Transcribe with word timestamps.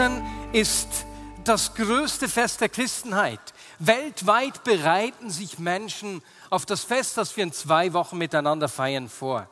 Ostern 0.00 0.26
ist 0.54 1.04
das 1.44 1.74
größte 1.74 2.26
Fest 2.26 2.62
der 2.62 2.70
Christenheit. 2.70 3.38
Weltweit 3.78 4.64
bereiten 4.64 5.28
sich 5.28 5.58
Menschen 5.58 6.22
auf 6.48 6.64
das 6.64 6.84
Fest, 6.84 7.18
das 7.18 7.36
wir 7.36 7.44
in 7.44 7.52
zwei 7.52 7.92
Wochen 7.92 8.16
miteinander 8.16 8.70
feiern, 8.70 9.10
vor. 9.10 9.46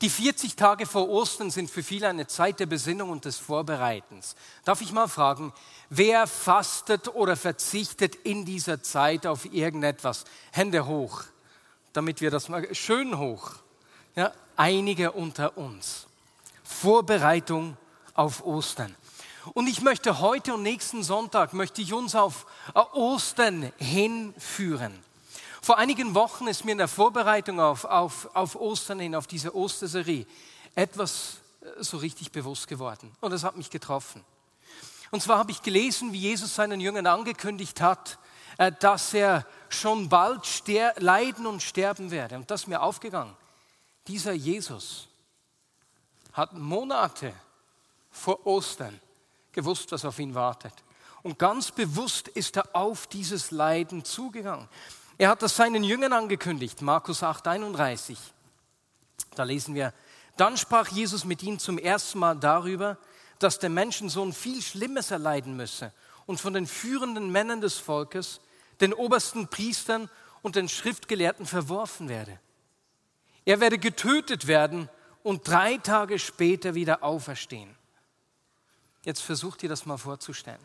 Die 0.00 0.08
40 0.08 0.56
Tage 0.56 0.86
vor 0.86 1.10
Ostern 1.10 1.50
sind 1.50 1.70
für 1.70 1.82
viele 1.82 2.08
eine 2.08 2.26
Zeit 2.26 2.58
der 2.58 2.64
Besinnung 2.64 3.10
und 3.10 3.26
des 3.26 3.36
Vorbereitens. 3.36 4.34
Darf 4.64 4.80
ich 4.80 4.92
mal 4.92 5.08
fragen, 5.08 5.52
wer 5.90 6.26
fastet 6.26 7.14
oder 7.14 7.36
verzichtet 7.36 8.14
in 8.14 8.46
dieser 8.46 8.82
Zeit 8.82 9.26
auf 9.26 9.44
irgendetwas? 9.52 10.24
Hände 10.52 10.86
hoch, 10.86 11.24
damit 11.92 12.22
wir 12.22 12.30
das 12.30 12.48
mal 12.48 12.74
schön 12.74 13.18
hoch. 13.18 13.50
Ja, 14.14 14.32
einige 14.56 15.12
unter 15.12 15.58
uns. 15.58 16.06
Vorbereitung 16.64 17.76
auf 18.14 18.42
Ostern. 18.46 18.96
Und 19.54 19.68
ich 19.68 19.80
möchte 19.80 20.20
heute 20.20 20.54
und 20.54 20.62
nächsten 20.62 21.02
Sonntag 21.02 21.52
möchte 21.52 21.80
ich 21.80 21.92
uns 21.92 22.14
auf 22.14 22.46
Ostern 22.92 23.72
hinführen. 23.78 24.92
Vor 25.62 25.78
einigen 25.78 26.14
Wochen 26.14 26.46
ist 26.46 26.64
mir 26.64 26.72
in 26.72 26.78
der 26.78 26.88
Vorbereitung 26.88 27.60
auf, 27.60 27.84
auf, 27.84 28.28
auf 28.34 28.56
Ostern 28.56 29.00
hin, 29.00 29.14
auf 29.14 29.26
diese 29.26 29.54
Osterserie, 29.54 30.26
etwas 30.74 31.38
äh, 31.60 31.82
so 31.82 31.96
richtig 31.96 32.30
bewusst 32.30 32.68
geworden. 32.68 33.10
Und 33.20 33.32
es 33.32 33.42
hat 33.42 33.56
mich 33.56 33.70
getroffen. 33.70 34.24
Und 35.10 35.22
zwar 35.22 35.38
habe 35.38 35.50
ich 35.50 35.62
gelesen, 35.62 36.12
wie 36.12 36.20
Jesus 36.20 36.54
seinen 36.54 36.80
Jüngern 36.80 37.06
angekündigt 37.06 37.80
hat, 37.80 38.18
äh, 38.58 38.72
dass 38.78 39.12
er 39.14 39.44
schon 39.68 40.08
bald 40.08 40.46
leiden 40.98 41.46
und 41.46 41.62
sterben 41.62 42.10
werde. 42.10 42.36
Und 42.36 42.50
das 42.50 42.62
ist 42.62 42.66
mir 42.68 42.80
aufgegangen. 42.80 43.36
Dieser 44.06 44.32
Jesus 44.32 45.08
hat 46.32 46.52
Monate 46.52 47.32
vor 48.10 48.46
Ostern 48.46 49.00
gewusst, 49.56 49.90
was 49.90 50.04
auf 50.04 50.20
ihn 50.20 50.36
wartet. 50.36 50.72
Und 51.24 51.40
ganz 51.40 51.72
bewusst 51.72 52.28
ist 52.28 52.56
er 52.56 52.76
auf 52.76 53.08
dieses 53.08 53.50
Leiden 53.50 54.04
zugegangen. 54.04 54.68
Er 55.18 55.30
hat 55.30 55.42
das 55.42 55.56
seinen 55.56 55.82
Jüngern 55.82 56.12
angekündigt, 56.12 56.82
Markus 56.82 57.24
8, 57.24 57.48
31. 57.48 58.16
Da 59.34 59.42
lesen 59.42 59.74
wir, 59.74 59.92
dann 60.36 60.56
sprach 60.56 60.88
Jesus 60.88 61.24
mit 61.24 61.42
ihnen 61.42 61.58
zum 61.58 61.78
ersten 61.78 62.20
Mal 62.20 62.36
darüber, 62.36 62.98
dass 63.38 63.58
der 63.58 63.70
Menschensohn 63.70 64.32
viel 64.32 64.62
Schlimmes 64.62 65.10
erleiden 65.10 65.56
müsse 65.56 65.92
und 66.26 66.40
von 66.40 66.52
den 66.52 66.66
führenden 66.66 67.32
Männern 67.32 67.60
des 67.60 67.78
Volkes, 67.78 68.40
den 68.80 68.92
obersten 68.92 69.48
Priestern 69.48 70.10
und 70.42 70.54
den 70.54 70.68
Schriftgelehrten 70.68 71.46
verworfen 71.46 72.08
werde. 72.08 72.38
Er 73.46 73.60
werde 73.60 73.78
getötet 73.78 74.46
werden 74.46 74.88
und 75.22 75.48
drei 75.48 75.78
Tage 75.78 76.18
später 76.18 76.74
wieder 76.74 77.02
auferstehen. 77.02 77.74
Jetzt 79.06 79.22
versuch 79.22 79.56
dir 79.56 79.68
das 79.68 79.86
mal 79.86 79.98
vorzustellen. 79.98 80.58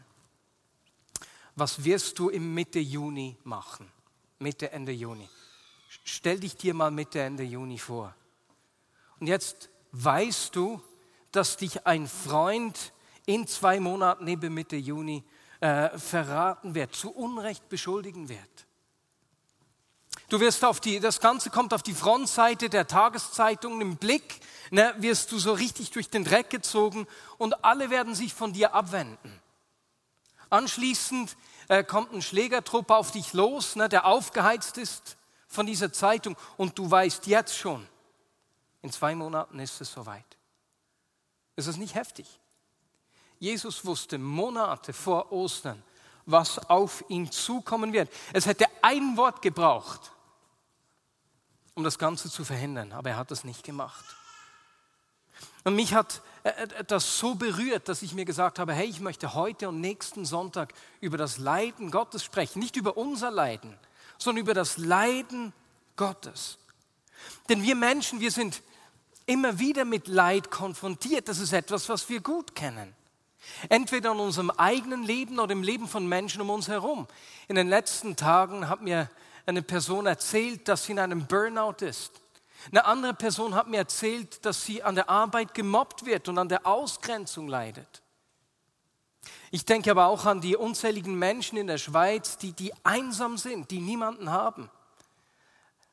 Was 1.56 1.84
wirst 1.84 2.18
du 2.18 2.30
im 2.30 2.56
Mitte 2.56 2.80
Juni 2.80 3.38
machen? 3.44 3.88
Mitte, 4.40 4.72
Ende 4.72 4.92
Juni. 4.92 5.30
Stell 6.04 6.40
dich 6.40 6.56
dir 6.56 6.74
mal 6.74 6.90
Mitte, 6.90 7.22
Ende 7.22 7.44
Juni 7.44 7.78
vor. 7.78 8.16
Und 9.20 9.28
jetzt 9.28 9.70
weißt 9.92 10.56
du, 10.56 10.82
dass 11.32 11.56
dich 11.56 11.86
ein 11.86 12.08
Freund 12.08 12.94
in 13.28 13.46
zwei 13.46 13.80
Monaten 13.80 14.26
neben 14.26 14.52
Mitte 14.52 14.76
Juni 14.76 15.24
äh, 15.60 15.96
verraten 16.00 16.74
wird, 16.74 16.96
zu 16.96 17.12
Unrecht 17.12 17.70
beschuldigen 17.70 18.28
wird. 18.28 18.66
Du 20.32 20.40
wirst 20.40 20.64
auf 20.64 20.80
die, 20.80 21.02
das 21.02 21.20
Ganze 21.20 21.50
kommt 21.50 21.74
auf 21.74 21.84
die 21.84 21.94
Frontseite 21.94 22.70
der 22.70 22.88
Tageszeitung 22.88 23.82
im 23.82 23.98
Blick, 23.98 24.40
ne, 24.70 24.96
wirst 25.00 25.30
du 25.34 25.38
so 25.38 25.52
richtig 25.52 25.92
durch 25.92 26.10
den 26.10 26.24
Dreck 26.24 26.50
gezogen 26.50 27.06
und 27.38 27.66
alle 27.66 27.90
werden 27.90 28.16
sich 28.16 28.34
von 28.34 28.54
dir 28.54 28.74
abwenden. 28.74 29.42
Anschließend 30.50 31.36
äh, 31.68 31.84
kommt 31.84 32.14
ein 32.14 32.22
Schlägertrupp 32.22 32.92
auf 32.92 33.12
dich 33.12 33.34
los, 33.34 33.76
ne, 33.76 33.90
der 33.90 34.06
aufgeheizt 34.06 34.78
ist 34.78 35.18
von 35.50 35.66
dieser 35.66 35.92
Zeitung 35.92 36.38
und 36.56 36.80
du 36.80 36.90
weißt 36.90 37.28
jetzt 37.28 37.58
schon, 37.58 37.86
in 38.84 38.90
zwei 38.90 39.16
Monaten 39.16 39.60
ist 39.60 39.82
es 39.82 39.92
soweit. 39.92 40.38
Ist 41.58 41.68
das 41.68 41.76
nicht 41.76 41.96
heftig? 41.96 42.40
Jesus 43.38 43.84
wusste 43.84 44.18
Monate 44.18 44.94
vor 44.94 45.34
Ostern, 45.34 45.84
was 46.26 46.58
auf 46.70 47.04
ihn 47.10 47.30
zukommen 47.30 47.92
wird. 47.92 48.10
Es 48.32 48.46
hätte 48.46 48.66
ein 48.82 49.18
Wort 49.18 49.42
gebraucht, 49.42 50.14
um 51.74 51.84
das 51.84 51.98
Ganze 51.98 52.30
zu 52.30 52.44
verhindern, 52.44 52.92
aber 52.92 53.12
er 53.12 53.18
hat 53.18 53.32
das 53.32 53.44
nicht 53.44 53.64
gemacht. 53.64 54.06
Und 55.64 55.76
mich 55.76 55.94
hat 55.94 56.22
äh, 56.44 56.50
äh, 56.50 56.84
das 56.86 57.20
so 57.20 57.36
berührt, 57.36 57.88
dass 57.88 58.02
ich 58.02 58.14
mir 58.14 58.26
gesagt 58.26 58.60
habe, 58.60 58.74
hey, 58.74 58.88
ich 58.88 59.00
möchte 59.00 59.34
heute 59.34 59.70
und 59.70 59.80
nächsten 59.80 60.26
Sonntag 60.26 60.74
über 61.00 61.18
das 61.18 61.38
Leiden 61.38 61.92
Gottes 61.92 62.24
sprechen. 62.24 62.60
Nicht 62.60 62.76
über 62.76 62.98
unser 62.98 63.32
Leiden, 63.32 63.78
sondern 64.18 64.42
über 64.42 64.54
das 64.54 64.78
Leiden 64.78 65.54
Gottes. 65.96 66.58
Denn 67.50 67.62
wir 67.62 67.76
Menschen, 67.76 68.20
wir 68.20 68.32
sind 68.32 68.62
immer 69.28 69.60
wieder 69.60 69.86
mit 69.86 70.08
Leid 70.08 70.50
konfrontiert. 70.50 71.28
Das 71.28 71.40
ist 71.40 71.54
etwas, 71.54 71.90
was 71.90 72.10
wir 72.10 72.22
gut 72.22 72.56
kennen. 72.56 72.96
Entweder 73.70 74.12
in 74.12 74.20
unserem 74.20 74.50
eigenen 74.52 75.04
Leben 75.04 75.40
oder 75.40 75.52
im 75.52 75.64
Leben 75.64 75.88
von 75.88 76.08
Menschen 76.08 76.42
um 76.42 76.50
uns 76.50 76.68
herum. 76.68 77.08
In 77.48 77.56
den 77.56 77.68
letzten 77.68 78.16
Tagen 78.16 78.68
hat 78.68 78.82
mir 78.82 79.10
eine 79.46 79.62
Person 79.62 80.06
erzählt, 80.06 80.68
dass 80.68 80.86
sie 80.86 80.94
in 80.94 81.00
einem 81.00 81.26
Burnout 81.26 81.86
ist. 81.86 82.12
Eine 82.70 82.86
andere 82.86 83.14
Person 83.14 83.56
hat 83.56 83.68
mir 83.68 83.78
erzählt, 83.78 84.46
dass 84.46 84.64
sie 84.64 84.84
an 84.84 84.96
der 84.96 85.10
Arbeit 85.10 85.54
gemobbt 85.54 86.06
wird 86.06 86.28
und 86.28 86.38
an 86.38 86.50
der 86.50 86.68
Ausgrenzung 86.68 87.48
leidet. 87.48 88.02
Ich 89.50 89.66
denke 89.66 89.92
aber 89.92 90.08
auch 90.08 90.26
an 90.26 90.42
die 90.42 90.56
unzähligen 90.56 91.16
Menschen 91.18 91.58
in 91.58 91.68
der 91.68 91.78
Schweiz, 91.78 92.38
die, 92.38 92.54
die 92.54 92.74
einsam 92.84 93.38
sind, 93.38 93.72
die 93.72 93.80
niemanden 93.80 94.30
haben. 94.30 94.70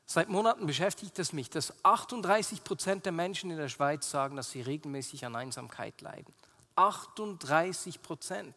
Seit 0.05 0.29
Monaten 0.29 0.65
beschäftigt 0.65 1.19
es 1.19 1.33
mich, 1.33 1.49
dass 1.49 1.73
38 1.83 2.63
Prozent 2.63 3.05
der 3.05 3.11
Menschen 3.11 3.51
in 3.51 3.57
der 3.57 3.69
Schweiz 3.69 4.09
sagen, 4.09 4.35
dass 4.35 4.49
sie 4.49 4.61
regelmäßig 4.61 5.25
an 5.25 5.35
Einsamkeit 5.35 6.01
leiden. 6.01 6.33
38 6.75 8.01
Prozent. 8.01 8.55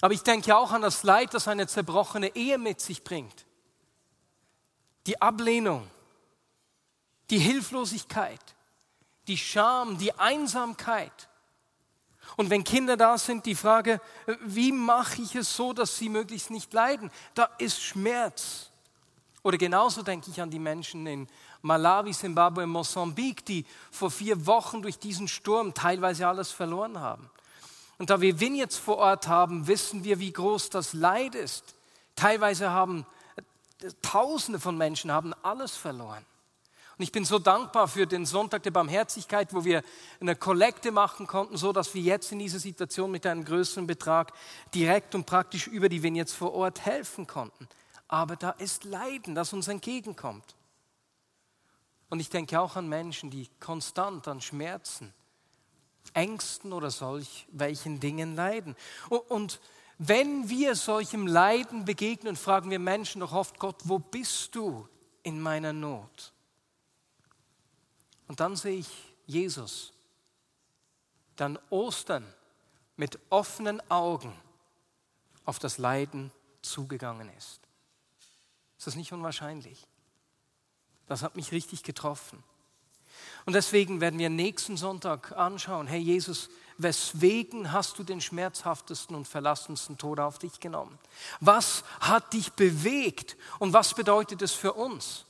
Aber 0.00 0.14
ich 0.14 0.22
denke 0.22 0.56
auch 0.56 0.72
an 0.72 0.82
das 0.82 1.02
Leid, 1.02 1.34
das 1.34 1.48
eine 1.48 1.66
zerbrochene 1.66 2.34
Ehe 2.36 2.58
mit 2.58 2.80
sich 2.80 3.02
bringt. 3.02 3.46
Die 5.06 5.20
Ablehnung, 5.20 5.88
die 7.30 7.38
Hilflosigkeit, 7.38 8.40
die 9.26 9.38
Scham, 9.38 9.98
die 9.98 10.12
Einsamkeit. 10.18 11.28
Und 12.36 12.50
wenn 12.50 12.64
Kinder 12.64 12.96
da 12.96 13.16
sind, 13.18 13.46
die 13.46 13.54
Frage, 13.54 14.00
wie 14.40 14.72
mache 14.72 15.22
ich 15.22 15.34
es 15.34 15.54
so, 15.54 15.72
dass 15.72 15.96
sie 15.96 16.08
möglichst 16.08 16.50
nicht 16.50 16.72
leiden? 16.72 17.10
Da 17.34 17.44
ist 17.58 17.80
Schmerz. 17.80 18.70
Oder 19.42 19.58
genauso 19.58 20.02
denke 20.02 20.30
ich 20.30 20.40
an 20.40 20.50
die 20.50 20.58
Menschen 20.58 21.06
in 21.06 21.28
Malawi, 21.62 22.12
Zimbabwe, 22.12 22.66
Mosambik, 22.66 23.44
die 23.44 23.64
vor 23.90 24.10
vier 24.10 24.46
Wochen 24.46 24.82
durch 24.82 24.98
diesen 24.98 25.28
Sturm 25.28 25.72
teilweise 25.74 26.26
alles 26.26 26.50
verloren 26.50 26.98
haben. 26.98 27.30
Und 27.98 28.10
da 28.10 28.20
wir 28.20 28.40
Wien 28.40 28.54
jetzt 28.54 28.76
vor 28.76 28.96
Ort 28.96 29.28
haben, 29.28 29.66
wissen 29.66 30.04
wir, 30.04 30.18
wie 30.18 30.32
groß 30.32 30.70
das 30.70 30.92
Leid 30.92 31.34
ist. 31.34 31.74
Teilweise 32.16 32.70
haben 32.70 33.06
äh, 33.82 33.90
Tausende 34.02 34.60
von 34.60 34.76
Menschen 34.76 35.12
haben 35.12 35.32
alles 35.42 35.76
verloren. 35.76 36.24
Und 36.96 37.02
ich 37.02 37.10
bin 37.10 37.24
so 37.24 37.40
dankbar 37.40 37.88
für 37.88 38.06
den 38.06 38.24
Sonntag 38.24 38.62
der 38.62 38.70
Barmherzigkeit, 38.70 39.52
wo 39.52 39.64
wir 39.64 39.82
eine 40.20 40.36
Kollekte 40.36 40.92
machen 40.92 41.26
konnten, 41.26 41.56
so 41.56 41.72
dass 41.72 41.92
wir 41.94 42.02
jetzt 42.02 42.30
in 42.30 42.38
dieser 42.38 42.60
Situation 42.60 43.10
mit 43.10 43.26
einem 43.26 43.44
größeren 43.44 43.86
Betrag 43.86 44.32
direkt 44.72 45.14
und 45.16 45.26
praktisch 45.26 45.66
über 45.66 45.88
die 45.88 46.04
wir 46.04 46.10
jetzt 46.12 46.34
vor 46.34 46.54
Ort 46.54 46.84
helfen 46.84 47.26
konnten. 47.26 47.68
Aber 48.06 48.36
da 48.36 48.50
ist 48.50 48.84
Leiden, 48.84 49.34
das 49.34 49.52
uns 49.52 49.66
entgegenkommt. 49.66 50.54
Und 52.10 52.20
ich 52.20 52.30
denke 52.30 52.60
auch 52.60 52.76
an 52.76 52.88
Menschen, 52.88 53.30
die 53.30 53.48
konstant 53.58 54.28
an 54.28 54.40
Schmerzen, 54.40 55.12
Ängsten 56.12 56.72
oder 56.72 56.90
solch 56.90 57.46
welchen 57.50 58.00
Dingen 58.00 58.36
leiden. 58.36 58.76
Und 59.28 59.60
wenn 59.98 60.48
wir 60.48 60.74
solchem 60.74 61.26
Leiden 61.26 61.84
begegnen, 61.84 62.36
fragen 62.36 62.70
wir 62.70 62.78
Menschen 62.78 63.20
doch 63.20 63.32
oft, 63.32 63.58
Gott, 63.58 63.76
wo 63.84 63.98
bist 63.98 64.54
du 64.54 64.88
in 65.22 65.40
meiner 65.40 65.72
Not? 65.72 66.32
Und 68.26 68.40
dann 68.40 68.56
sehe 68.56 68.78
ich 68.78 68.88
Jesus. 69.26 69.92
Dann 71.36 71.58
Ostern 71.70 72.24
mit 72.96 73.18
offenen 73.30 73.80
Augen 73.90 74.32
auf 75.44 75.58
das 75.58 75.78
Leiden 75.78 76.32
zugegangen 76.62 77.28
ist. 77.36 77.60
Ist 78.78 78.86
das 78.86 78.96
nicht 78.96 79.12
unwahrscheinlich? 79.12 79.86
Das 81.06 81.22
hat 81.22 81.36
mich 81.36 81.52
richtig 81.52 81.82
getroffen. 81.82 82.42
Und 83.46 83.52
deswegen 83.52 84.00
werden 84.00 84.18
wir 84.18 84.30
nächsten 84.30 84.76
Sonntag 84.76 85.32
anschauen, 85.36 85.86
hey 85.86 86.00
Jesus, 86.00 86.48
weswegen 86.78 87.72
hast 87.72 87.98
du 87.98 88.02
den 88.02 88.20
schmerzhaftesten 88.20 89.14
und 89.14 89.28
verlassensten 89.28 89.98
Tod 89.98 90.18
auf 90.18 90.38
dich 90.38 90.60
genommen? 90.60 90.98
Was 91.40 91.84
hat 92.00 92.32
dich 92.32 92.52
bewegt 92.52 93.36
und 93.58 93.72
was 93.72 93.94
bedeutet 93.94 94.42
es 94.42 94.52
für 94.52 94.72
uns? 94.72 95.24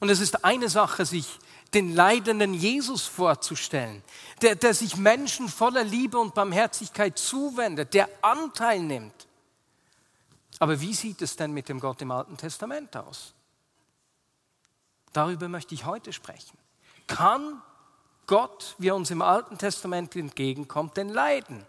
Und 0.00 0.08
es 0.08 0.20
ist 0.20 0.44
eine 0.44 0.68
Sache, 0.68 1.04
sich 1.04 1.38
den 1.74 1.94
leidenden 1.94 2.54
Jesus 2.54 3.06
vorzustellen, 3.06 4.02
der, 4.40 4.54
der 4.54 4.72
sich 4.72 4.96
Menschen 4.96 5.48
voller 5.48 5.84
Liebe 5.84 6.18
und 6.18 6.34
Barmherzigkeit 6.34 7.18
zuwendet, 7.18 7.92
der 7.94 8.08
Anteil 8.22 8.80
nimmt. 8.80 9.26
Aber 10.60 10.80
wie 10.80 10.94
sieht 10.94 11.20
es 11.20 11.36
denn 11.36 11.52
mit 11.52 11.68
dem 11.68 11.78
Gott 11.78 12.00
im 12.00 12.10
Alten 12.10 12.36
Testament 12.36 12.96
aus? 12.96 13.34
Darüber 15.18 15.48
möchte 15.48 15.74
ich 15.74 15.84
heute 15.84 16.12
sprechen. 16.12 16.56
Kann 17.08 17.60
Gott, 18.28 18.76
wie 18.78 18.90
er 18.90 18.94
uns 18.94 19.10
im 19.10 19.20
Alten 19.20 19.58
Testament 19.58 20.14
entgegenkommt, 20.14 20.96
denn 20.96 21.08
leiden? 21.08 21.66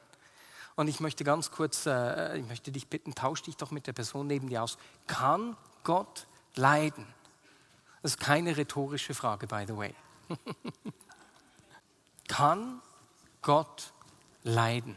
Und 0.75 0.87
ich 0.87 0.99
möchte 0.99 1.23
ganz 1.23 1.49
kurz, 1.49 1.87
äh, 1.87 2.37
ich 2.37 2.47
möchte 2.47 2.71
dich 2.71 2.89
bitten, 2.89 3.15
tausch 3.15 3.41
dich 3.41 3.57
doch 3.57 3.71
mit 3.71 3.87
der 3.87 3.93
Person 3.93 4.27
neben 4.27 4.49
dir 4.49 4.61
aus. 4.61 4.77
Kann 5.07 5.57
Gott 5.83 6.27
leiden? 6.53 7.07
Das 8.03 8.11
ist 8.11 8.19
keine 8.19 8.55
rhetorische 8.55 9.15
Frage, 9.15 9.47
by 9.47 9.65
the 9.67 9.75
way. 9.75 9.95
Kann 12.27 12.83
Gott 13.41 13.93
leiden? 14.43 14.95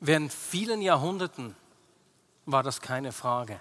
Während 0.00 0.32
vielen 0.32 0.80
Jahrhunderten 0.80 1.54
war 2.46 2.62
das 2.62 2.80
keine 2.80 3.12
Frage. 3.12 3.60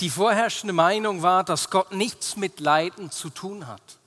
Die 0.00 0.10
vorherrschende 0.10 0.72
Meinung 0.72 1.22
war, 1.22 1.44
dass 1.44 1.70
Gott 1.70 1.92
nichts 1.92 2.36
mit 2.36 2.60
Leiden 2.60 3.10
zu 3.10 3.30
tun 3.30 3.66
hat. 3.66 3.98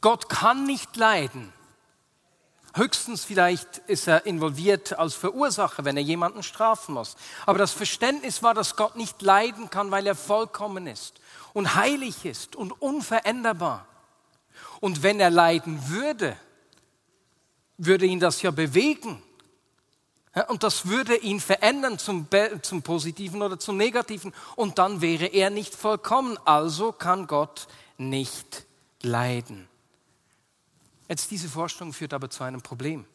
Gott 0.00 0.28
kann 0.28 0.64
nicht 0.64 0.96
leiden. 0.96 1.52
Höchstens 2.74 3.24
vielleicht 3.24 3.78
ist 3.86 4.06
er 4.06 4.26
involviert 4.26 4.98
als 4.98 5.14
Verursacher, 5.14 5.84
wenn 5.86 5.96
er 5.96 6.02
jemanden 6.02 6.42
strafen 6.42 6.94
muss. 6.94 7.16
Aber 7.46 7.58
das 7.58 7.72
Verständnis 7.72 8.42
war, 8.42 8.52
dass 8.52 8.76
Gott 8.76 8.96
nicht 8.96 9.22
leiden 9.22 9.70
kann, 9.70 9.90
weil 9.90 10.06
er 10.06 10.14
vollkommen 10.14 10.86
ist 10.86 11.20
und 11.54 11.74
heilig 11.74 12.26
ist 12.26 12.54
und 12.54 12.72
unveränderbar. 12.72 13.86
Und 14.80 15.02
wenn 15.02 15.20
er 15.20 15.30
leiden 15.30 15.88
würde, 15.88 16.36
würde 17.78 18.04
ihn 18.04 18.20
das 18.20 18.42
ja 18.42 18.50
bewegen. 18.50 19.22
Und 20.48 20.62
das 20.62 20.86
würde 20.86 21.16
ihn 21.16 21.40
verändern 21.40 21.98
zum, 21.98 22.28
zum 22.60 22.82
Positiven 22.82 23.40
oder 23.40 23.58
zum 23.58 23.78
Negativen. 23.78 24.34
Und 24.54 24.78
dann 24.78 25.00
wäre 25.00 25.26
er 25.26 25.48
nicht 25.48 25.74
vollkommen. 25.74 26.38
Also 26.44 26.92
kann 26.92 27.26
Gott 27.26 27.68
nicht 27.96 28.66
leiden. 29.00 29.66
Jetzt 31.08 31.30
diese 31.30 31.48
Vorstellung 31.48 31.94
führt 31.94 32.12
aber 32.12 32.28
zu 32.28 32.44
einem 32.44 32.60
Problem. 32.60 33.06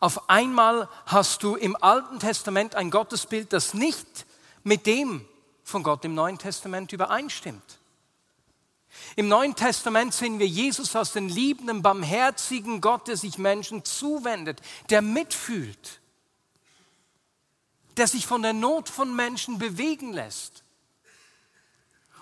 Auf 0.00 0.28
einmal 0.28 0.88
hast 1.06 1.42
du 1.44 1.54
im 1.54 1.76
Alten 1.80 2.18
Testament 2.18 2.74
ein 2.74 2.90
Gottesbild, 2.90 3.52
das 3.52 3.72
nicht 3.72 4.26
mit 4.64 4.86
dem 4.86 5.24
von 5.62 5.82
Gott 5.82 6.04
im 6.04 6.14
Neuen 6.14 6.38
Testament 6.38 6.92
übereinstimmt. 6.92 7.78
Im 9.16 9.28
Neuen 9.28 9.54
Testament 9.54 10.14
sehen 10.14 10.38
wir 10.38 10.46
Jesus 10.46 10.94
als 10.96 11.12
den 11.12 11.28
liebenden, 11.28 11.82
barmherzigen 11.82 12.80
Gott, 12.80 13.08
der 13.08 13.16
sich 13.16 13.38
Menschen 13.38 13.84
zuwendet, 13.84 14.60
der 14.90 15.02
mitfühlt, 15.02 16.00
der 17.96 18.08
sich 18.08 18.26
von 18.26 18.42
der 18.42 18.52
Not 18.52 18.88
von 18.88 19.14
Menschen 19.14 19.58
bewegen 19.58 20.12
lässt. 20.12 20.64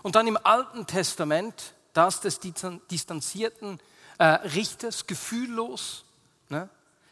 Und 0.02 0.16
dann 0.16 0.26
im 0.26 0.38
Alten 0.42 0.86
Testament 0.86 1.74
das 1.92 2.20
des 2.20 2.40
distanzierten 2.40 3.80
äh, 4.18 4.24
Richters, 4.24 5.06
gefühllos, 5.06 6.04
ne, 6.48 6.68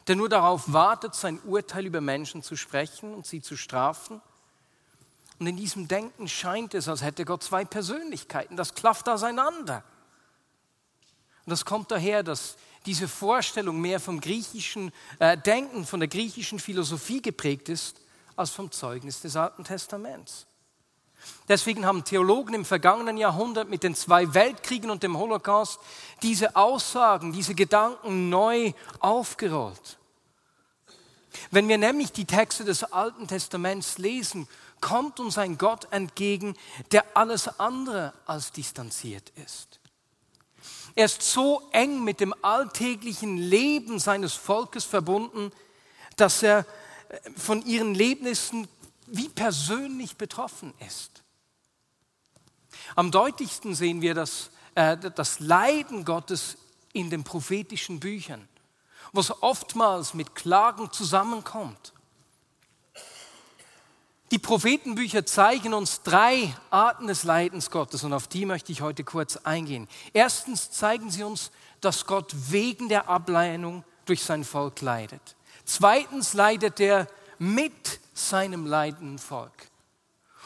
der 0.06 0.16
nur 0.16 0.28
darauf 0.28 0.72
wartet, 0.72 1.14
sein 1.14 1.40
Urteil 1.44 1.86
über 1.86 2.00
Menschen 2.00 2.42
zu 2.42 2.56
sprechen 2.56 3.14
und 3.14 3.26
sie 3.26 3.42
zu 3.42 3.56
strafen. 3.56 4.20
Und 5.40 5.46
in 5.46 5.56
diesem 5.56 5.88
Denken 5.88 6.28
scheint 6.28 6.74
es, 6.74 6.86
als 6.86 7.02
hätte 7.02 7.24
Gott 7.24 7.42
zwei 7.42 7.64
Persönlichkeiten. 7.64 8.58
Das 8.58 8.74
klafft 8.74 9.08
auseinander. 9.08 9.82
Und 11.46 11.50
das 11.50 11.64
kommt 11.64 11.90
daher, 11.90 12.22
dass 12.22 12.56
diese 12.84 13.08
Vorstellung 13.08 13.80
mehr 13.80 14.00
vom 14.00 14.20
griechischen 14.20 14.92
äh, 15.18 15.38
Denken, 15.38 15.86
von 15.86 15.98
der 15.98 16.10
griechischen 16.10 16.58
Philosophie 16.58 17.22
geprägt 17.22 17.70
ist, 17.70 18.02
als 18.36 18.50
vom 18.50 18.70
Zeugnis 18.70 19.22
des 19.22 19.34
Alten 19.34 19.64
Testaments. 19.64 20.46
Deswegen 21.48 21.86
haben 21.86 22.04
Theologen 22.04 22.54
im 22.54 22.64
vergangenen 22.66 23.16
Jahrhundert 23.16 23.70
mit 23.70 23.82
den 23.82 23.94
zwei 23.94 24.34
Weltkriegen 24.34 24.90
und 24.90 25.02
dem 25.02 25.16
Holocaust 25.16 25.80
diese 26.22 26.54
Aussagen, 26.54 27.32
diese 27.32 27.54
Gedanken 27.54 28.28
neu 28.28 28.72
aufgerollt. 29.00 29.98
Wenn 31.50 31.68
wir 31.68 31.78
nämlich 31.78 32.12
die 32.12 32.24
Texte 32.24 32.64
des 32.64 32.84
Alten 32.84 33.26
Testaments 33.26 33.98
lesen, 33.98 34.48
kommt 34.80 35.20
uns 35.20 35.38
ein 35.38 35.58
Gott 35.58 35.92
entgegen, 35.92 36.56
der 36.92 37.16
alles 37.16 37.60
andere 37.60 38.12
als 38.26 38.52
distanziert 38.52 39.30
ist. 39.30 39.80
Er 40.94 41.04
ist 41.06 41.22
so 41.22 41.68
eng 41.72 42.02
mit 42.04 42.20
dem 42.20 42.34
alltäglichen 42.42 43.36
Leben 43.36 43.98
seines 43.98 44.34
Volkes 44.34 44.84
verbunden, 44.84 45.52
dass 46.16 46.42
er 46.42 46.66
äh, 47.08 47.30
von 47.36 47.64
ihren 47.64 47.94
Lebnissen 47.94 48.68
wie 49.06 49.28
persönlich 49.28 50.16
betroffen 50.16 50.74
ist. 50.86 51.22
Am 52.96 53.10
deutlichsten 53.10 53.74
sehen 53.74 54.00
wir 54.02 54.14
das, 54.14 54.50
äh, 54.74 54.96
das 54.96 55.40
Leiden 55.40 56.04
Gottes 56.04 56.56
in 56.92 57.10
den 57.10 57.24
prophetischen 57.24 58.00
Büchern, 58.00 58.48
was 59.12 59.42
oftmals 59.42 60.14
mit 60.14 60.34
Klagen 60.34 60.90
zusammenkommt. 60.92 61.92
Die 64.30 64.38
Prophetenbücher 64.38 65.26
zeigen 65.26 65.74
uns 65.74 66.02
drei 66.02 66.54
Arten 66.70 67.08
des 67.08 67.24
Leidens 67.24 67.70
Gottes 67.70 68.04
und 68.04 68.12
auf 68.12 68.28
die 68.28 68.46
möchte 68.46 68.70
ich 68.70 68.80
heute 68.80 69.02
kurz 69.02 69.36
eingehen. 69.38 69.88
Erstens 70.12 70.70
zeigen 70.70 71.10
sie 71.10 71.24
uns, 71.24 71.50
dass 71.80 72.06
Gott 72.06 72.32
wegen 72.50 72.88
der 72.88 73.08
Ablehnung 73.08 73.82
durch 74.04 74.22
sein 74.22 74.44
Volk 74.44 74.82
leidet. 74.82 75.34
Zweitens 75.64 76.34
leidet 76.34 76.78
er 76.78 77.08
mit 77.38 77.98
seinem 78.14 78.66
leidenden 78.66 79.18
Volk. 79.18 79.68